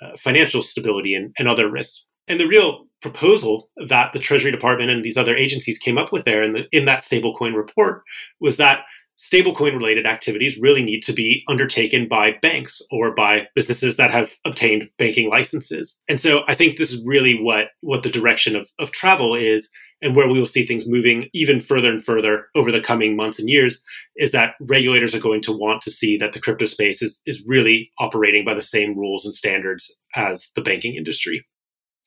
uh, 0.00 0.16
financial 0.16 0.62
stability 0.62 1.14
and, 1.14 1.34
and 1.38 1.46
other 1.46 1.70
risks. 1.70 2.06
And 2.28 2.38
the 2.38 2.46
real 2.46 2.87
proposal 3.00 3.70
that 3.88 4.12
the 4.12 4.18
Treasury 4.18 4.50
Department 4.50 4.90
and 4.90 5.04
these 5.04 5.16
other 5.16 5.36
agencies 5.36 5.78
came 5.78 5.98
up 5.98 6.12
with 6.12 6.24
there 6.24 6.42
in, 6.42 6.52
the, 6.52 6.64
in 6.72 6.84
that 6.86 7.02
stablecoin 7.02 7.54
report 7.54 8.02
was 8.40 8.56
that 8.56 8.82
stablecoin 9.18 9.76
related 9.76 10.06
activities 10.06 10.58
really 10.60 10.82
need 10.82 11.02
to 11.02 11.12
be 11.12 11.42
undertaken 11.48 12.06
by 12.08 12.36
banks 12.40 12.80
or 12.90 13.12
by 13.12 13.48
businesses 13.54 13.96
that 13.96 14.12
have 14.12 14.32
obtained 14.44 14.88
banking 14.96 15.28
licenses. 15.28 15.96
And 16.08 16.20
so 16.20 16.42
I 16.46 16.54
think 16.54 16.76
this 16.76 16.92
is 16.92 17.04
really 17.04 17.34
what, 17.40 17.66
what 17.80 18.04
the 18.04 18.10
direction 18.10 18.54
of, 18.54 18.70
of 18.78 18.92
travel 18.92 19.34
is 19.34 19.68
and 20.00 20.14
where 20.14 20.28
we 20.28 20.38
will 20.38 20.46
see 20.46 20.64
things 20.64 20.86
moving 20.86 21.28
even 21.34 21.60
further 21.60 21.90
and 21.90 22.04
further 22.04 22.46
over 22.54 22.70
the 22.70 22.80
coming 22.80 23.16
months 23.16 23.40
and 23.40 23.48
years 23.48 23.82
is 24.16 24.30
that 24.30 24.54
regulators 24.60 25.14
are 25.14 25.20
going 25.20 25.42
to 25.42 25.52
want 25.52 25.82
to 25.82 25.90
see 25.90 26.16
that 26.18 26.32
the 26.32 26.40
crypto 26.40 26.66
space 26.66 27.02
is, 27.02 27.20
is 27.26 27.42
really 27.44 27.90
operating 27.98 28.44
by 28.44 28.54
the 28.54 28.62
same 28.62 28.96
rules 28.96 29.24
and 29.24 29.34
standards 29.34 29.92
as 30.14 30.50
the 30.54 30.62
banking 30.62 30.94
industry. 30.94 31.44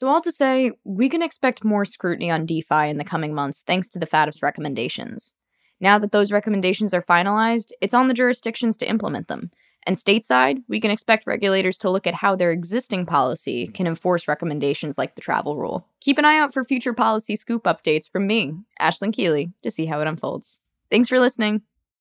So, 0.01 0.07
all 0.07 0.21
to 0.21 0.31
say, 0.31 0.71
we 0.83 1.09
can 1.09 1.21
expect 1.21 1.63
more 1.63 1.85
scrutiny 1.85 2.31
on 2.31 2.47
DeFi 2.47 2.89
in 2.89 2.97
the 2.97 3.03
coming 3.03 3.35
months 3.35 3.61
thanks 3.67 3.87
to 3.91 3.99
the 3.99 4.07
FATF's 4.07 4.41
recommendations. 4.41 5.35
Now 5.79 5.99
that 5.99 6.11
those 6.11 6.31
recommendations 6.31 6.91
are 6.95 7.03
finalized, 7.03 7.71
it's 7.81 7.93
on 7.93 8.07
the 8.07 8.15
jurisdictions 8.15 8.77
to 8.77 8.89
implement 8.89 9.27
them. 9.27 9.51
And 9.85 9.97
stateside, 9.97 10.63
we 10.67 10.81
can 10.81 10.89
expect 10.89 11.27
regulators 11.27 11.77
to 11.77 11.91
look 11.91 12.07
at 12.07 12.15
how 12.15 12.35
their 12.35 12.49
existing 12.49 13.05
policy 13.05 13.67
can 13.67 13.85
enforce 13.85 14.27
recommendations 14.27 14.97
like 14.97 15.13
the 15.13 15.21
travel 15.21 15.55
rule. 15.55 15.85
Keep 15.99 16.17
an 16.17 16.25
eye 16.25 16.39
out 16.39 16.51
for 16.51 16.63
future 16.63 16.93
policy 16.93 17.35
scoop 17.35 17.65
updates 17.65 18.09
from 18.09 18.25
me, 18.25 18.55
Aislinn 18.81 19.13
Keely, 19.13 19.51
to 19.61 19.69
see 19.69 19.85
how 19.85 20.01
it 20.01 20.07
unfolds. 20.07 20.61
Thanks 20.89 21.09
for 21.09 21.19
listening. 21.19 21.61